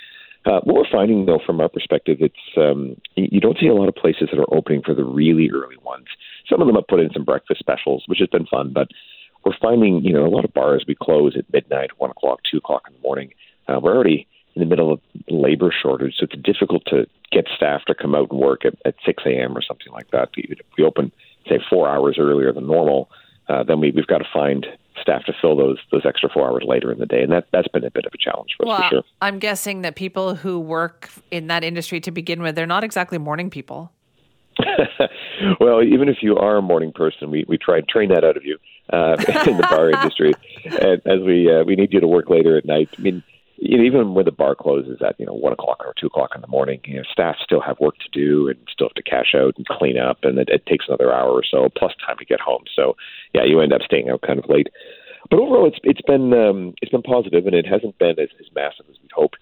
Uh, 0.45 0.61
what 0.63 0.75
we're 0.75 0.89
finding, 0.89 1.25
though, 1.25 1.41
from 1.45 1.59
our 1.59 1.67
perspective, 1.67 2.19
it's 2.21 2.35
um, 2.55 2.95
you 3.15 3.41
don't 3.41 3.57
see 3.59 3.67
a 3.67 3.73
lot 3.73 3.89
of 3.89 3.95
places 3.95 4.29
that 4.31 4.39
are 4.39 4.55
opening 4.55 4.81
for 4.81 4.95
the 4.95 5.03
really 5.03 5.49
early 5.51 5.75
ones. 5.83 6.05
Some 6.49 6.61
of 6.61 6.67
them 6.67 6.77
have 6.77 6.87
put 6.87 7.01
in 7.01 7.11
some 7.11 7.25
breakfast 7.25 7.59
specials, 7.59 8.03
which 8.07 8.19
has 8.19 8.29
been 8.29 8.45
fun, 8.45 8.71
but 8.73 8.87
we're 9.43 9.57
finding, 9.61 10.01
you 10.05 10.13
know, 10.13 10.25
a 10.25 10.31
lot 10.31 10.45
of 10.45 10.53
bars 10.53 10.85
we 10.87 10.95
close 10.95 11.35
at 11.37 11.51
midnight, 11.51 11.89
one 11.97 12.11
o'clock, 12.11 12.39
two 12.49 12.57
o'clock 12.57 12.83
in 12.87 12.93
the 12.93 13.01
morning. 13.01 13.31
Uh, 13.67 13.79
we're 13.81 13.93
already 13.93 14.27
in 14.57 14.59
the 14.59 14.65
middle 14.65 14.91
of 14.91 14.99
labor 15.29 15.71
shortage, 15.71 16.15
so 16.17 16.25
it's 16.29 16.41
difficult 16.41 16.83
to 16.87 17.05
get 17.31 17.45
staff 17.55 17.85
to 17.85 17.93
come 17.93 18.15
out 18.15 18.31
and 18.31 18.39
work 18.39 18.65
at, 18.65 18.73
at 18.85 18.95
6 19.05 19.23
a.m. 19.27 19.55
or 19.55 19.61
something 19.61 19.91
like 19.93 20.09
that. 20.11 20.29
If 20.35 20.57
we 20.77 20.83
open, 20.83 21.11
say, 21.47 21.59
four 21.69 21.87
hours 21.87 22.17
earlier 22.19 22.51
than 22.51 22.65
normal, 22.65 23.09
uh, 23.49 23.63
then 23.63 23.79
we, 23.79 23.91
we've 23.91 24.07
got 24.07 24.17
to 24.17 24.27
find 24.33 24.65
staff 24.99 25.23
to 25.25 25.33
fill 25.39 25.55
those 25.55 25.77
those 25.91 26.01
extra 26.05 26.27
four 26.27 26.49
hours 26.49 26.63
later 26.65 26.91
in 26.91 26.97
the 26.97 27.05
day, 27.05 27.21
and 27.21 27.31
that 27.31 27.45
that's 27.53 27.67
been 27.67 27.83
a 27.83 27.91
bit 27.91 28.07
of 28.07 28.13
a 28.13 28.17
challenge 28.17 28.49
for 28.57 28.65
well, 28.65 28.77
us 28.77 28.89
for 28.89 28.95
sure. 28.95 29.03
I'm 29.21 29.37
guessing 29.37 29.83
that 29.83 29.95
people 29.95 30.33
who 30.33 30.59
work 30.59 31.11
in 31.29 31.47
that 31.47 31.63
industry 31.63 31.99
to 32.01 32.11
begin 32.11 32.41
with, 32.41 32.55
they're 32.55 32.65
not 32.65 32.83
exactly 32.83 33.19
morning 33.19 33.51
people. 33.51 33.91
well, 35.59 35.83
even 35.83 36.09
if 36.09 36.17
you 36.21 36.35
are 36.35 36.57
a 36.57 36.63
morning 36.63 36.91
person, 36.91 37.29
we, 37.29 37.45
we 37.47 37.59
try 37.59 37.77
and 37.77 37.87
train 37.87 38.09
that 38.09 38.23
out 38.23 38.35
of 38.35 38.43
you 38.43 38.57
uh, 38.91 39.15
in 39.47 39.57
the 39.57 39.67
bar 39.69 39.91
industry, 39.91 40.33
and 40.65 40.99
as 41.05 41.21
we 41.23 41.51
uh, 41.53 41.63
we 41.63 41.75
need 41.75 41.93
you 41.93 41.99
to 41.99 42.07
work 42.07 42.29
later 42.29 42.57
at 42.57 42.65
night. 42.65 42.89
I 42.97 43.01
mean, 43.01 43.23
you 43.57 43.77
know, 43.77 43.83
even 43.83 44.13
when 44.13 44.25
the 44.25 44.31
bar 44.31 44.55
closes 44.55 45.01
at 45.01 45.19
you 45.19 45.25
know 45.25 45.33
one 45.33 45.53
o'clock 45.53 45.81
or 45.85 45.93
two 45.99 46.07
o'clock 46.07 46.31
in 46.35 46.41
the 46.41 46.47
morning, 46.47 46.79
you 46.85 46.97
know, 46.97 47.03
staff 47.11 47.35
still 47.43 47.61
have 47.61 47.79
work 47.79 47.95
to 47.97 48.09
do 48.11 48.47
and 48.47 48.57
still 48.71 48.87
have 48.89 48.95
to 48.95 49.03
cash 49.03 49.33
out 49.35 49.55
and 49.57 49.65
clean 49.67 49.97
up, 49.97 50.19
and 50.23 50.37
it, 50.37 50.49
it 50.49 50.65
takes 50.65 50.85
another 50.87 51.13
hour 51.13 51.31
or 51.31 51.43
so 51.49 51.67
plus 51.75 51.93
time 52.05 52.17
to 52.17 52.25
get 52.25 52.39
home. 52.39 52.63
So 52.75 52.95
yeah, 53.33 53.43
you 53.45 53.59
end 53.59 53.73
up 53.73 53.81
staying 53.81 54.09
out 54.09 54.21
kind 54.21 54.39
of 54.39 54.49
late. 54.49 54.67
But 55.29 55.39
overall, 55.39 55.67
it's 55.67 55.79
it's 55.83 56.01
been 56.01 56.33
um, 56.33 56.73
it's 56.81 56.91
been 56.91 57.01
positive, 57.01 57.45
and 57.45 57.55
it 57.55 57.65
hasn't 57.65 57.97
been 57.97 58.19
as, 58.19 58.29
as 58.39 58.47
massive 58.55 58.85
as 58.89 58.95
we'd 59.01 59.11
hoped. 59.13 59.37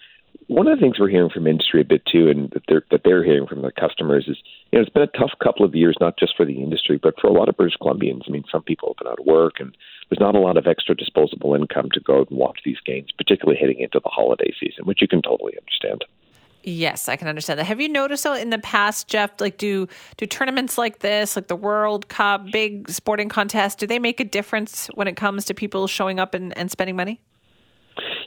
One 0.47 0.67
of 0.67 0.77
the 0.77 0.81
things 0.81 0.99
we're 0.99 1.09
hearing 1.09 1.31
from 1.31 1.47
industry 1.47 1.81
a 1.81 1.85
bit 1.85 2.05
too, 2.05 2.29
and 2.29 2.51
that 2.51 2.63
they're 2.67 2.83
that 2.91 3.01
they're 3.03 3.23
hearing 3.23 3.47
from 3.47 3.61
their 3.61 3.71
customers 3.71 4.25
is, 4.27 4.37
you 4.71 4.77
know, 4.77 4.83
it's 4.83 4.91
been 4.91 5.01
a 5.01 5.17
tough 5.17 5.31
couple 5.43 5.65
of 5.65 5.73
years, 5.73 5.97
not 5.99 6.19
just 6.19 6.37
for 6.37 6.45
the 6.45 6.61
industry, 6.61 6.99
but 7.01 7.19
for 7.19 7.27
a 7.27 7.33
lot 7.33 7.49
of 7.49 7.57
British 7.57 7.77
Columbians. 7.81 8.21
I 8.27 8.31
mean, 8.31 8.43
some 8.51 8.61
people 8.61 8.89
have 8.89 8.97
been 9.03 9.11
out 9.11 9.19
of 9.19 9.25
work, 9.25 9.55
and 9.59 9.75
there's 10.09 10.19
not 10.19 10.35
a 10.35 10.39
lot 10.39 10.57
of 10.57 10.67
extra 10.67 10.95
disposable 10.95 11.55
income 11.55 11.89
to 11.93 11.99
go 11.99 12.19
out 12.19 12.29
and 12.29 12.37
watch 12.37 12.59
these 12.63 12.79
games, 12.85 13.11
particularly 13.17 13.59
heading 13.59 13.79
into 13.79 13.99
the 13.99 14.09
holiday 14.09 14.53
season, 14.59 14.85
which 14.85 15.01
you 15.01 15.07
can 15.07 15.23
totally 15.23 15.53
understand. 15.57 16.05
Yes, 16.67 17.07
I 17.07 17.15
can 17.15 17.27
understand 17.27 17.59
that. 17.59 17.65
Have 17.65 17.79
you 17.79 17.87
noticed 17.87 18.23
though 18.23 18.33
in 18.33 18.49
the 18.49 18.57
past, 18.57 19.07
Jeff, 19.07 19.39
like 19.39 19.57
do 19.57 19.87
do 20.17 20.25
tournaments 20.25 20.77
like 20.77 20.99
this, 20.99 21.35
like 21.35 21.47
the 21.47 21.55
World 21.55 22.07
Cup, 22.07 22.51
big 22.51 22.89
sporting 22.89 23.29
contests, 23.29 23.75
do 23.75 23.85
they 23.85 23.99
make 23.99 24.19
a 24.19 24.23
difference 24.23 24.87
when 24.95 25.07
it 25.07 25.15
comes 25.15 25.45
to 25.45 25.53
people 25.53 25.87
showing 25.87 26.19
up 26.19 26.33
and, 26.33 26.57
and 26.57 26.71
spending 26.71 26.95
money? 26.95 27.19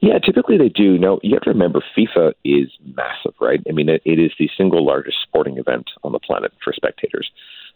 Yeah, 0.01 0.19
typically 0.19 0.59
they 0.59 0.69
do. 0.69 0.97
Now, 0.97 1.19
you 1.23 1.35
have 1.35 1.43
to 1.43 1.51
remember 1.51 1.83
FIFA 1.97 2.33
is 2.45 2.71
massive, 2.97 3.35
right? 3.41 3.61
I 3.69 3.73
mean, 3.73 3.89
it, 3.89 4.03
it 4.05 4.19
is 4.19 4.31
the 4.39 4.49
single 4.57 4.85
largest 4.85 5.19
sporting 5.23 5.59
event 5.59 5.91
on 6.05 6.13
the 6.13 6.21
planet 6.21 6.53
for 6.63 6.73
spectators. 6.73 7.31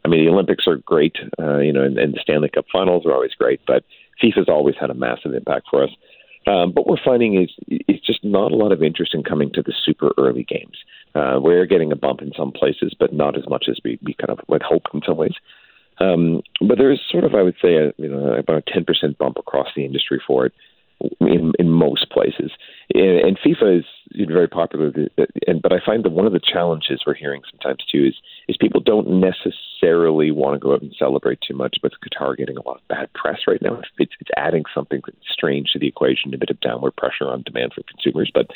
I 0.04 0.08
mean, 0.08 0.24
the 0.24 0.30
Olympics 0.30 0.66
are 0.66 0.76
great, 0.76 1.16
uh, 1.38 1.58
you 1.58 1.72
know, 1.72 1.82
and, 1.82 1.98
and 1.98 2.14
the 2.14 2.20
Stanley 2.22 2.48
Cup 2.48 2.66
finals 2.72 3.06
are 3.06 3.12
always 3.12 3.34
great, 3.34 3.60
but 3.66 3.84
FIFA's 4.22 4.48
always 4.48 4.74
had 4.80 4.90
a 4.90 4.94
massive 4.94 5.34
impact 5.34 5.66
for 5.70 5.84
us. 5.84 5.90
Um, 6.46 6.72
but 6.72 6.88
we're 6.88 6.96
finding 7.04 7.40
is 7.40 7.50
it's 7.68 8.04
just 8.04 8.24
not 8.24 8.50
a 8.50 8.56
lot 8.56 8.72
of 8.72 8.82
interest 8.82 9.14
in 9.14 9.22
coming 9.22 9.52
to 9.52 9.62
the 9.62 9.72
super 9.84 10.12
early 10.18 10.42
games. 10.42 10.76
Uh, 11.14 11.38
we're 11.40 11.66
getting 11.66 11.92
a 11.92 11.96
bump 11.96 12.20
in 12.20 12.32
some 12.36 12.50
places, 12.50 12.94
but 12.98 13.12
not 13.12 13.36
as 13.36 13.48
much 13.48 13.66
as 13.68 13.78
we, 13.84 13.98
we 14.02 14.14
kind 14.14 14.30
of 14.30 14.40
would 14.48 14.62
hope 14.62 14.82
in 14.92 15.02
some 15.06 15.16
ways. 15.16 15.34
Um, 15.98 16.42
but 16.60 16.78
there's 16.78 17.00
sort 17.10 17.22
of, 17.22 17.34
I 17.34 17.42
would 17.42 17.56
say, 17.62 17.76
a, 17.76 17.92
you 17.96 18.08
know, 18.08 18.34
about 18.34 18.64
a 18.66 18.70
10% 18.70 19.18
bump 19.18 19.36
across 19.38 19.68
the 19.76 19.84
industry 19.84 20.20
for 20.26 20.46
it 20.46 20.52
in 21.20 21.52
in 21.58 21.68
most 21.70 22.10
places. 22.10 22.50
And 22.94 23.38
FIFA 23.38 23.80
is 23.80 23.84
very 24.28 24.48
popular, 24.48 24.92
and 25.46 25.62
but 25.62 25.72
I 25.72 25.78
find 25.84 26.04
that 26.04 26.12
one 26.12 26.26
of 26.26 26.32
the 26.32 26.40
challenges 26.40 27.02
we're 27.06 27.14
hearing 27.14 27.42
sometimes 27.50 27.84
too 27.90 28.06
is 28.06 28.14
is 28.48 28.56
people 28.60 28.80
don't 28.80 29.20
necessarily 29.20 30.30
want 30.30 30.54
to 30.54 30.60
go 30.60 30.74
out 30.74 30.82
and 30.82 30.94
celebrate 30.98 31.40
too 31.40 31.54
much. 31.54 31.78
But 31.82 31.92
Qatar 32.04 32.36
getting 32.36 32.56
a 32.56 32.66
lot 32.66 32.76
of 32.76 32.88
bad 32.88 33.12
press 33.14 33.40
right 33.46 33.62
now. 33.62 33.80
It's 33.98 34.12
it's 34.20 34.30
adding 34.36 34.64
something 34.74 35.02
strange 35.30 35.70
to 35.72 35.78
the 35.78 35.88
equation, 35.88 36.34
a 36.34 36.38
bit 36.38 36.50
of 36.50 36.60
downward 36.60 36.96
pressure 36.96 37.26
on 37.26 37.42
demand 37.42 37.72
for 37.74 37.82
consumers. 37.82 38.30
But 38.32 38.50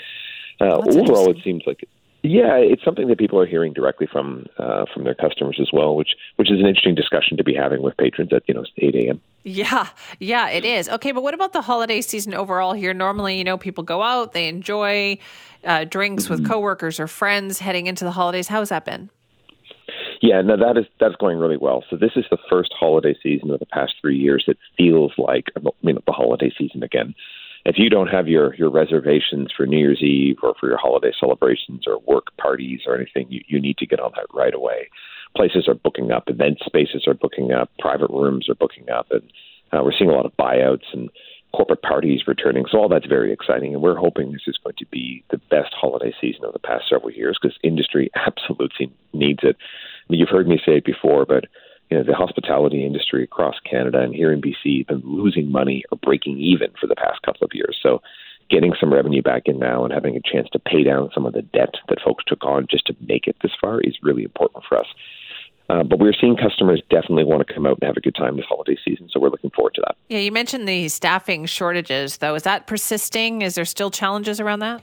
uh, 0.61 0.77
overall, 0.77 1.31
it 1.31 1.39
seems 1.43 1.63
like 1.67 1.89
yeah, 2.23 2.57
it's 2.57 2.85
something 2.85 3.09
that 3.09 3.19
people 3.19 3.39
are 3.39 3.47
hearing 3.47 3.73
directly 3.73 4.09
from 4.11 4.47
uh, 4.59 4.85
from 4.93 5.05
their 5.05 5.15
customers 5.15 5.59
as 5.61 5.69
well, 5.73 5.95
which 5.95 6.11
which 6.37 6.51
is 6.51 6.61
an 6.61 6.67
interesting 6.67 6.95
discussion 6.95 7.37
to 7.37 7.45
be 7.45 7.55
having 7.55 7.83
with 7.83 7.97
patrons 7.97 8.33
at 8.33 8.43
you 8.47 8.55
know 8.55 8.65
eight 8.79 8.95
a.m. 8.95 9.21
Yeah, 9.49 9.91
yeah, 10.19 10.49
it 10.49 10.65
is. 10.65 10.89
Okay, 10.89 11.13
but 11.13 11.23
what 11.23 11.33
about 11.33 11.53
the 11.53 11.63
holiday 11.63 12.01
season 12.01 12.35
overall 12.35 12.73
here? 12.73 12.93
Normally, 12.93 13.39
you 13.39 13.45
know, 13.45 13.57
people 13.57 13.85
go 13.85 14.03
out, 14.03 14.33
they 14.33 14.49
enjoy 14.49 15.19
uh, 15.63 15.85
drinks 15.85 16.25
mm-hmm. 16.25 16.33
with 16.33 16.49
coworkers 16.49 16.99
or 16.99 17.07
friends 17.07 17.61
heading 17.61 17.87
into 17.87 18.03
the 18.03 18.11
holidays. 18.11 18.49
How 18.49 18.59
has 18.59 18.71
that 18.71 18.85
been? 18.85 19.09
Yeah, 20.21 20.43
no, 20.43 20.57
that 20.57 20.77
is 20.77 20.87
that's 20.99 21.15
going 21.15 21.39
really 21.39 21.59
well. 21.59 21.85
So 21.89 21.97
this 21.97 22.11
is 22.17 22.25
the 22.29 22.39
first 22.51 22.75
holiday 22.77 23.15
season 23.23 23.53
of 23.53 23.61
the 23.61 23.67
past 23.67 23.95
three 24.01 24.19
years 24.19 24.43
that 24.49 24.57
feels 24.77 25.13
like 25.17 25.45
you 25.55 25.93
know, 25.93 26.01
the 26.05 26.13
holiday 26.13 26.53
season 26.59 26.83
again 26.83 27.15
if 27.67 27.79
you 27.79 27.91
don't 27.91 28.07
have 28.07 28.29
your 28.29 28.55
your 28.55 28.71
reservations 28.71 29.53
for 29.55 29.67
New 29.67 29.79
Year's 29.79 30.01
Eve 30.01 30.37
or 30.43 30.55
for 30.59 30.69
your 30.69 30.79
holiday 30.79 31.13
celebrations 31.19 31.83
or 31.87 31.99
work 31.99 32.29
parties 32.37 32.81
or 32.87 32.95
anything, 32.95 33.27
you, 33.29 33.43
you 33.49 33.61
need 33.61 33.77
to 33.79 33.87
get 33.87 33.99
on 33.99 34.13
that 34.15 34.27
right 34.33 34.55
away. 34.55 34.89
Places 35.37 35.69
are 35.69 35.75
booking 35.75 36.11
up, 36.11 36.25
event 36.29 36.59
spaces 36.65 37.05
are 37.07 37.15
booking 37.15 37.53
up, 37.53 37.71
private 37.79 38.11
rooms 38.11 38.49
are 38.49 38.55
booking 38.55 38.89
up, 38.91 39.07
and 39.11 39.23
uh, 39.73 39.83
we're 39.85 39.93
seeing 39.97 40.11
a 40.11 40.15
lot 40.15 40.27
of 40.27 40.37
buyouts 40.37 40.87
and 40.93 41.11
corporate 41.55 41.83
parties 41.83 42.23
returning. 42.27 42.65
So 42.71 42.79
all 42.79 42.89
that's 42.89 43.07
very 43.07 43.33
exciting, 43.33 43.75
and 43.75 43.83
we're 43.83 43.97
hoping 43.97 44.33
this 44.33 44.43
is 44.47 44.59
going 44.63 44.77
to 44.79 44.87
be 44.87 45.25
the 45.31 45.39
best 45.51 45.75
holiday 45.79 46.13
season 46.21 46.45
of 46.45 46.53
the 46.53 46.59
past 46.59 46.85
several 46.89 47.11
years 47.11 47.39
because 47.41 47.57
industry 47.63 48.11
absolutely 48.27 48.91
needs 49.13 49.41
it. 49.43 49.57
I 49.59 50.05
mean, 50.09 50.21
you've 50.21 50.29
heard 50.29 50.49
me 50.49 50.61
say 50.65 50.79
it 50.79 50.85
before, 50.85 51.25
but 51.27 51.45
you 51.91 51.97
know, 51.97 52.03
the 52.05 52.15
hospitality 52.15 52.85
industry 52.85 53.23
across 53.25 53.55
Canada 53.69 54.01
and 54.01 54.15
here 54.15 54.33
in 54.33 54.41
BC 54.41 54.79
have 54.79 54.87
been 54.89 55.03
losing 55.05 55.53
money 55.53 55.85
or 55.93 55.99
breaking 55.99 56.39
even 56.39 56.69
for 56.81 56.87
the 56.87 56.97
past 56.97 57.23
couple 57.23 57.45
of 57.45 57.51
years. 57.55 57.79
So 57.81 58.03
getting 58.51 58.75
some 58.79 58.93
revenue 58.93 59.23
back 59.23 59.43
in 59.47 59.59
now 59.59 59.85
and 59.85 59.93
having 59.93 60.17
a 60.17 60.21
chance 60.21 60.49
to 60.53 60.59
pay 60.59 60.83
down 60.83 61.11
some 61.15 61.27
of 61.27 61.33
the 61.33 61.43
debt 61.43 61.75
that 61.89 61.99
folks 62.05 62.25
took 62.27 62.45
on 62.45 62.67
just 62.71 62.87
to 62.87 62.97
make 63.01 63.27
it 63.27 63.37
this 63.43 63.53
far 63.61 63.81
is 63.81 63.97
really 64.03 64.25
important 64.25 64.65
for 64.69 64.79
us. 64.79 64.87
Uh, 65.69 65.83
but 65.83 65.99
we're 65.99 66.13
seeing 66.13 66.37
customers 66.37 66.81
definitely 66.91 67.25
want 67.25 67.47
to 67.47 67.53
come 67.53 67.67
out 67.67 67.79
and 67.81 67.87
have 67.87 67.97
a 67.97 68.01
good 68.01 68.15
time 68.15 68.37
this 68.37 68.47
holiday 68.49 68.77
season, 68.85 69.09
so 69.11 69.19
we're 69.19 69.31
looking 69.31 69.51
forward 69.51 69.75
to 69.75 69.83
that. 69.85 69.97
Yeah, 70.09 70.21
you 70.21 70.31
mentioned 70.31 70.69
the 70.69 70.89
staffing 70.89 71.45
shortages, 71.47 72.19
though. 72.19 72.37
Is 72.37 72.45
that 72.45 72.67
persisting? 72.67 73.43
Is 73.43 73.57
there 73.57 73.65
still 73.65 73.91
challenges 73.91 74.39
around 74.39 74.61
that? 74.61 74.83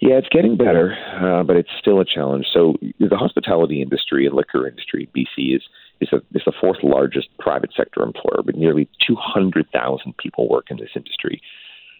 Yeah, 0.00 0.14
it's 0.14 0.28
getting 0.30 0.56
better, 0.56 0.96
uh, 1.22 1.44
but 1.44 1.54
it's 1.54 1.70
still 1.78 2.00
a 2.00 2.04
challenge. 2.04 2.46
So 2.52 2.74
the 2.98 3.16
hospitality 3.16 3.80
industry 3.80 4.26
and 4.26 4.34
liquor 4.34 4.66
industry 4.66 5.08
in 5.14 5.22
BC 5.22 5.56
is 5.56 5.62
is, 6.00 6.08
a, 6.12 6.16
is 6.36 6.42
the 6.44 6.52
fourth 6.60 6.78
largest 6.82 7.28
private 7.38 7.70
sector 7.76 8.02
employer, 8.02 8.42
but 8.44 8.56
nearly 8.56 8.88
200,000 9.06 10.16
people 10.16 10.48
work 10.48 10.66
in 10.70 10.78
this 10.78 10.90
industry. 10.96 11.40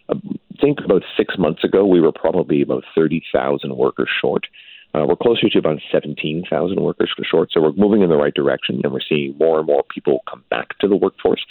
Uh, 0.09 0.15
think 0.59 0.79
about 0.83 1.03
six 1.15 1.35
months 1.37 1.63
ago, 1.63 1.85
we 1.85 2.01
were 2.01 2.11
probably 2.11 2.61
about 2.61 2.83
30,000 2.93 3.77
workers 3.77 4.09
short. 4.21 4.47
Uh, 4.95 5.05
we're 5.07 5.15
closer 5.15 5.49
to 5.49 5.57
about 5.57 5.79
17,000 5.91 6.79
workers 6.79 7.11
for 7.15 7.23
short, 7.23 7.49
so 7.51 7.61
we're 7.61 7.73
moving 7.73 8.01
in 8.01 8.09
the 8.09 8.17
right 8.17 8.33
direction, 8.33 8.79
and 8.83 8.93
we're 8.93 8.99
seeing 9.07 9.35
more 9.39 9.57
and 9.57 9.67
more 9.67 9.83
people 9.93 10.23
come 10.29 10.43
back 10.49 10.77
to 10.79 10.87
the 10.87 10.95
workforce. 10.95 11.43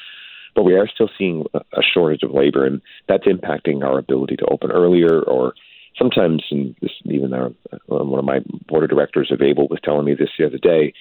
But 0.55 0.65
we 0.65 0.75
are 0.75 0.87
still 0.87 1.11
seeing 1.19 1.47
a 1.55 1.83
shortage 1.83 2.23
of 2.23 2.31
labor, 2.31 2.65
and 2.65 2.81
that's 3.09 3.27
impacting 3.27 3.83
our 3.83 3.99
ability 3.99 4.37
to 4.37 4.47
open 4.47 4.71
earlier 4.71 5.21
or 5.23 5.55
sometimes, 5.99 6.45
and 6.51 6.77
this, 6.81 6.93
even 7.05 7.33
our, 7.33 7.53
uh, 7.73 7.79
one 7.87 8.19
of 8.19 8.25
my 8.25 8.41
board 8.69 8.85
of 8.85 8.91
directors 8.91 9.31
of 9.33 9.41
ABLE 9.41 9.69
was 9.69 9.81
telling 9.83 10.05
me 10.05 10.15
this 10.15 10.31
the 10.39 10.47
other 10.47 10.59
day, 10.59 10.93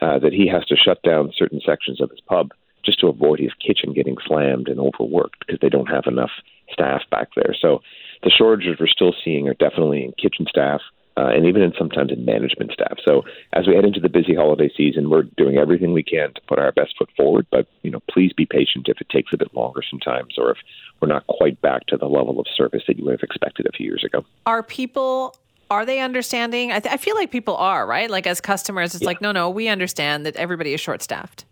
uh, 0.00 0.18
that 0.18 0.32
he 0.32 0.48
has 0.48 0.64
to 0.66 0.76
shut 0.76 1.02
down 1.02 1.32
certain 1.36 1.60
sections 1.64 2.00
of 2.00 2.10
his 2.10 2.20
pub 2.20 2.52
just 2.84 3.00
to 3.00 3.08
avoid 3.08 3.38
his 3.38 3.52
kitchen 3.54 3.92
getting 3.92 4.16
slammed 4.26 4.68
and 4.68 4.80
overworked 4.80 5.40
because 5.40 5.58
they 5.60 5.68
don't 5.68 5.90
have 5.90 6.04
enough 6.06 6.30
staff 6.72 7.02
back 7.10 7.28
there. 7.36 7.54
So 7.60 7.82
the 8.22 8.30
shortages 8.30 8.76
we're 8.80 8.86
still 8.86 9.14
seeing 9.22 9.48
are 9.48 9.54
definitely 9.54 10.04
in 10.04 10.12
kitchen 10.12 10.46
staff. 10.48 10.80
Uh, 11.20 11.28
and 11.28 11.44
even 11.44 11.60
in 11.60 11.70
sometimes 11.76 12.10
in 12.10 12.24
management 12.24 12.72
staff. 12.72 12.96
So 13.06 13.24
as 13.52 13.66
we 13.66 13.74
head 13.74 13.84
into 13.84 14.00
the 14.00 14.08
busy 14.08 14.34
holiday 14.34 14.70
season, 14.74 15.10
we're 15.10 15.24
doing 15.36 15.58
everything 15.58 15.92
we 15.92 16.02
can 16.02 16.32
to 16.32 16.40
put 16.48 16.58
our 16.58 16.72
best 16.72 16.94
foot 16.98 17.10
forward. 17.14 17.46
But 17.50 17.66
you 17.82 17.90
know, 17.90 18.00
please 18.10 18.32
be 18.32 18.46
patient 18.46 18.88
if 18.88 19.02
it 19.02 19.08
takes 19.10 19.30
a 19.34 19.36
bit 19.36 19.54
longer 19.54 19.82
sometimes, 19.90 20.38
or 20.38 20.50
if 20.52 20.56
we're 20.98 21.08
not 21.08 21.26
quite 21.26 21.60
back 21.60 21.86
to 21.88 21.98
the 21.98 22.06
level 22.06 22.40
of 22.40 22.46
service 22.56 22.84
that 22.86 22.96
you 22.96 23.04
would 23.04 23.12
have 23.12 23.22
expected 23.22 23.66
a 23.66 23.72
few 23.72 23.84
years 23.84 24.02
ago. 24.02 24.24
Are 24.46 24.62
people 24.62 25.36
are 25.70 25.84
they 25.84 26.00
understanding? 26.00 26.72
I, 26.72 26.80
th- 26.80 26.92
I 26.92 26.96
feel 26.96 27.14
like 27.14 27.30
people 27.30 27.56
are, 27.56 27.86
right? 27.86 28.10
Like 28.10 28.26
as 28.26 28.40
customers, 28.40 28.94
it's 28.94 29.02
yeah. 29.02 29.06
like, 29.06 29.20
no, 29.20 29.30
no, 29.30 29.50
we 29.50 29.68
understand 29.68 30.26
that 30.26 30.36
everybody 30.36 30.72
is 30.72 30.80
short 30.80 31.02
staffed. 31.02 31.44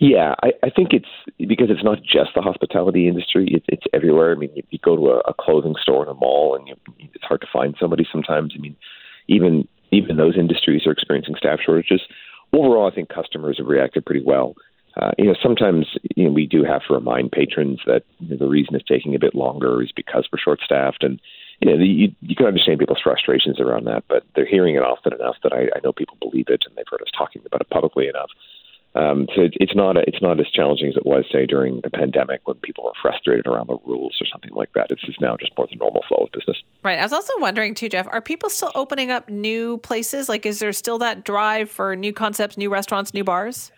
Yeah, 0.00 0.34
I, 0.42 0.52
I 0.62 0.70
think 0.70 0.92
it's 0.92 1.08
because 1.38 1.68
it's 1.70 1.82
not 1.82 1.98
just 2.02 2.30
the 2.34 2.40
hospitality 2.40 3.08
industry; 3.08 3.48
it's, 3.50 3.66
it's 3.68 3.82
everywhere. 3.92 4.32
I 4.32 4.36
mean, 4.36 4.50
you, 4.54 4.62
you 4.70 4.78
go 4.78 4.94
to 4.94 5.10
a, 5.10 5.18
a 5.30 5.34
clothing 5.34 5.74
store 5.82 6.04
in 6.04 6.08
a 6.08 6.14
mall, 6.14 6.54
and 6.56 6.68
you, 6.68 6.76
it's 7.12 7.24
hard 7.24 7.40
to 7.40 7.48
find 7.52 7.74
somebody 7.80 8.06
sometimes. 8.10 8.54
I 8.56 8.60
mean, 8.60 8.76
even 9.26 9.66
even 9.90 10.16
those 10.16 10.36
industries 10.38 10.86
are 10.86 10.92
experiencing 10.92 11.34
staff 11.36 11.58
shortages. 11.64 12.00
Overall, 12.52 12.90
I 12.90 12.94
think 12.94 13.08
customers 13.08 13.58
have 13.58 13.66
reacted 13.66 14.06
pretty 14.06 14.24
well. 14.24 14.54
Uh, 14.96 15.10
you 15.18 15.24
know, 15.24 15.34
sometimes 15.42 15.86
you 16.14 16.24
know 16.24 16.30
we 16.32 16.46
do 16.46 16.62
have 16.62 16.82
to 16.86 16.94
remind 16.94 17.32
patrons 17.32 17.80
that 17.86 18.02
you 18.20 18.28
know, 18.28 18.36
the 18.36 18.48
reason 18.48 18.76
it's 18.76 18.88
taking 18.88 19.16
a 19.16 19.18
bit 19.18 19.34
longer 19.34 19.82
is 19.82 19.90
because 19.94 20.28
we're 20.32 20.38
short 20.38 20.60
staffed, 20.64 21.02
and 21.02 21.20
you 21.60 21.68
know, 21.68 21.82
you, 21.82 22.14
you 22.20 22.36
can 22.36 22.46
understand 22.46 22.78
people's 22.78 23.00
frustrations 23.02 23.58
around 23.58 23.84
that, 23.86 24.04
but 24.08 24.22
they're 24.36 24.46
hearing 24.46 24.76
it 24.76 24.82
often 24.82 25.12
enough 25.12 25.36
that 25.42 25.52
I, 25.52 25.62
I 25.76 25.80
know 25.82 25.92
people 25.92 26.16
believe 26.20 26.46
it 26.48 26.62
and 26.66 26.76
they've 26.76 26.86
heard 26.88 27.02
us 27.02 27.10
talking 27.16 27.42
about 27.44 27.60
it 27.60 27.70
publicly 27.70 28.06
enough. 28.06 28.30
Um, 28.98 29.28
so 29.34 29.42
it, 29.42 29.54
it's 29.60 29.76
not 29.76 29.96
a, 29.96 30.00
it's 30.08 30.20
not 30.20 30.40
as 30.40 30.46
challenging 30.52 30.88
as 30.88 30.96
it 30.96 31.06
was, 31.06 31.24
say, 31.30 31.46
during 31.46 31.80
the 31.82 31.90
pandemic 31.90 32.40
when 32.46 32.56
people 32.56 32.82
were 32.82 32.92
frustrated 33.00 33.46
around 33.46 33.68
the 33.68 33.78
rules 33.86 34.16
or 34.20 34.26
something 34.26 34.52
like 34.54 34.72
that. 34.74 34.90
It's 34.90 35.02
just 35.02 35.20
now 35.20 35.36
just 35.36 35.52
more 35.56 35.68
the 35.70 35.76
normal 35.76 36.02
flow 36.08 36.24
of 36.24 36.32
business. 36.32 36.56
Right. 36.82 36.98
I 36.98 37.02
was 37.02 37.12
also 37.12 37.32
wondering 37.38 37.74
too, 37.74 37.88
Jeff, 37.88 38.08
are 38.10 38.20
people 38.20 38.50
still 38.50 38.72
opening 38.74 39.12
up 39.12 39.28
new 39.28 39.78
places? 39.78 40.28
Like, 40.28 40.44
is 40.44 40.58
there 40.58 40.72
still 40.72 40.98
that 40.98 41.24
drive 41.24 41.70
for 41.70 41.94
new 41.94 42.12
concepts, 42.12 42.56
new 42.56 42.70
restaurants, 42.70 43.14
new 43.14 43.22
bars? 43.22 43.70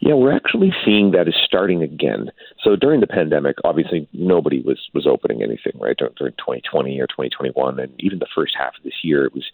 Yeah, 0.00 0.14
we're 0.14 0.34
actually 0.34 0.72
seeing 0.84 1.12
that 1.12 1.28
is 1.28 1.34
starting 1.44 1.82
again. 1.82 2.30
So 2.64 2.74
during 2.74 3.00
the 3.00 3.06
pandemic, 3.06 3.56
obviously 3.64 4.08
nobody 4.14 4.62
was 4.62 4.80
was 4.94 5.06
opening 5.06 5.42
anything, 5.42 5.78
right? 5.78 5.96
During 5.96 6.14
2020 6.14 6.98
or 6.98 7.06
2021, 7.06 7.78
and 7.78 7.92
even 7.98 8.18
the 8.18 8.26
first 8.34 8.54
half 8.58 8.72
of 8.78 8.82
this 8.82 9.04
year, 9.04 9.26
it 9.26 9.34
was 9.34 9.44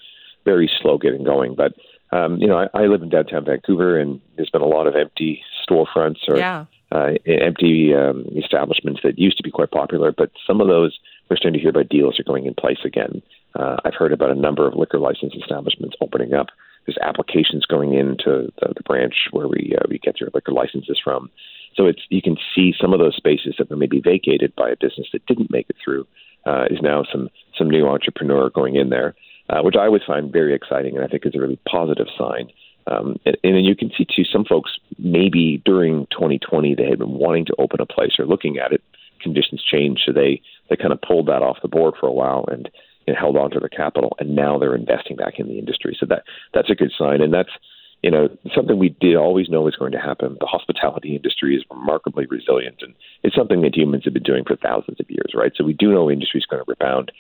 very 0.45 0.71
slow 0.81 0.99
getting 0.99 1.25
going. 1.25 1.57
But 1.57 1.73
um, 2.13 2.39
you 2.39 2.47
know, 2.47 2.59
I, 2.59 2.83
I 2.83 2.87
live 2.87 3.03
in 3.03 3.09
downtown 3.09 3.45
Vancouver, 3.45 3.99
and 3.99 4.21
there's 4.37 4.51
been 4.51 4.63
a 4.63 4.67
lot 4.67 4.87
of 4.87 4.95
empty 4.95 5.43
storefronts 5.69 6.29
or 6.29 6.39
yeah. 6.39 6.65
uh, 6.93 7.13
empty 7.27 7.95
um, 7.95 8.27
establishments 8.37 9.01
that 9.03 9.19
used 9.19 9.37
to 9.39 9.43
be 9.43 9.51
quite 9.51 9.71
popular. 9.71 10.13
But 10.13 10.31
some 10.47 10.61
of 10.61 10.69
those 10.69 10.99
we're 11.29 11.37
starting 11.37 11.59
to 11.59 11.61
hear 11.61 11.71
about 11.71 11.89
deals 11.89 12.21
are 12.21 12.25
going 12.25 12.47
in 12.47 12.55
place 12.55 12.79
again. 12.85 13.23
Uh, 13.59 13.77
I've 13.85 13.95
heard 13.95 14.13
about 14.13 14.31
a 14.31 14.35
number 14.35 14.67
of 14.67 14.75
liquor 14.75 14.99
license 14.99 15.35
establishments 15.35 15.97
opening 16.01 16.35
up. 16.35 16.49
There's 16.87 16.99
applications 17.03 17.67
going 17.67 17.95
into 17.95 18.53
the, 18.61 18.75
the 18.77 18.83
branch 18.85 19.29
where 19.33 19.49
we 19.49 19.75
uh, 19.77 19.87
we 19.89 19.99
get 19.99 20.21
your 20.21 20.31
liquor 20.35 20.53
licenses 20.53 21.01
from. 21.03 21.31
So 21.75 21.87
it's 21.87 22.03
you 22.09 22.23
can 22.23 22.37
see 22.55 22.73
some 22.81 22.93
of 22.93 23.01
those 23.01 23.17
spaces 23.17 23.57
that 23.59 23.69
were 23.69 23.77
maybe 23.77 24.01
vacated 24.01 24.55
by 24.55 24.71
a 24.71 24.77
business 24.77 25.09
that 25.13 25.27
didn't 25.27 25.51
make 25.51 25.69
it 25.69 25.77
through 25.83 26.07
uh, 26.47 26.67
is 26.71 26.79
now 26.81 27.05
some 27.11 27.29
some 27.59 27.69
new 27.69 27.87
entrepreneur 27.89 28.51
going 28.51 28.77
in 28.77 28.91
there, 28.91 29.15
uh, 29.51 29.61
which 29.63 29.77
I 29.77 29.87
always 29.87 30.03
find 30.07 30.33
very 30.33 30.55
exciting 30.55 30.97
and 30.97 31.05
I 31.05 31.09
think 31.09 31.25
is 31.27 31.35
a 31.35 31.41
really 31.41 31.59
positive 31.69 32.07
sign. 32.19 32.49
Um, 32.89 33.17
and, 33.25 33.37
and 33.43 33.55
then 33.57 33.65
you 33.65 33.75
can 33.75 33.91
see 33.97 34.05
too 34.05 34.25
some 34.25 34.45
folks 34.45 34.73
maybe 34.99 35.63
during 35.65 36.07
2020 36.13 36.75
they 36.75 36.89
had 36.89 36.99
been 36.99 37.13
wanting 37.13 37.45
to 37.47 37.55
open 37.59 37.81
a 37.81 37.87
place 37.87 38.13
or 38.19 38.27
looking 38.27 38.59
at 38.59 38.73
it. 38.73 38.83
Conditions 39.21 39.63
changed, 39.63 40.03
so 40.07 40.13
they 40.13 40.41
they 40.69 40.77
kind 40.77 40.93
of 40.93 41.01
pulled 41.01 41.27
that 41.27 41.43
off 41.43 41.63
the 41.63 41.69
board 41.69 41.95
for 41.99 42.07
a 42.07 42.13
while 42.13 42.45
and 42.49 42.69
and 43.07 43.17
held 43.17 43.37
on 43.37 43.51
to 43.51 43.61
their 43.61 43.69
capital, 43.69 44.17
and 44.19 44.35
now 44.35 44.59
they're 44.59 44.75
investing 44.75 45.17
back 45.17 45.39
in 45.39 45.49
the 45.49 45.59
industry. 45.59 45.97
So 45.99 46.07
that 46.07 46.25
that's 46.53 46.71
a 46.71 46.75
good 46.75 46.93
sign, 46.97 47.23
and 47.23 47.33
that's 47.33 47.51
you 48.03 48.11
know 48.11 48.29
something 48.55 48.79
we 48.79 48.91
did 49.01 49.17
always 49.17 49.49
know 49.49 49.63
was 49.63 49.75
going 49.75 49.93
to 49.93 49.99
happen. 49.99 50.37
The 50.39 50.47
hospitality 50.47 51.17
industry 51.17 51.57
is 51.57 51.65
remarkably 51.71 52.27
resilient, 52.27 52.77
and 52.83 52.95
it's 53.23 53.35
something 53.35 53.63
that 53.63 53.77
humans 53.77 54.05
have 54.05 54.15
been 54.15 54.23
doing 54.23 54.45
for 54.45 54.57
thousands 54.57 55.01
of 55.01 55.11
years, 55.11 55.33
right? 55.35 55.53
So 55.57 55.65
we 55.65 55.73
do 55.73 55.93
know 55.93 56.11
industry 56.11 56.39
is 56.39 56.47
going 56.47 56.63
to 56.63 56.71
rebound. 56.71 57.11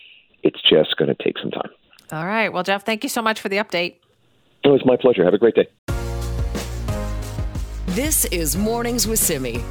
It's 0.42 0.60
just 0.62 0.96
going 0.96 1.08
to 1.08 1.24
take 1.24 1.38
some 1.38 1.50
time. 1.50 1.70
All 2.12 2.26
right. 2.26 2.52
Well, 2.52 2.62
Jeff, 2.62 2.84
thank 2.84 3.02
you 3.02 3.08
so 3.08 3.22
much 3.22 3.40
for 3.40 3.48
the 3.48 3.56
update. 3.56 3.96
Oh, 4.64 4.74
it's 4.74 4.84
my 4.84 4.96
pleasure. 4.96 5.24
Have 5.24 5.34
a 5.34 5.38
great 5.38 5.54
day. 5.54 5.68
This 7.88 8.26
is 8.26 8.56
Mornings 8.56 9.06
with 9.06 9.18
Simi. 9.18 9.62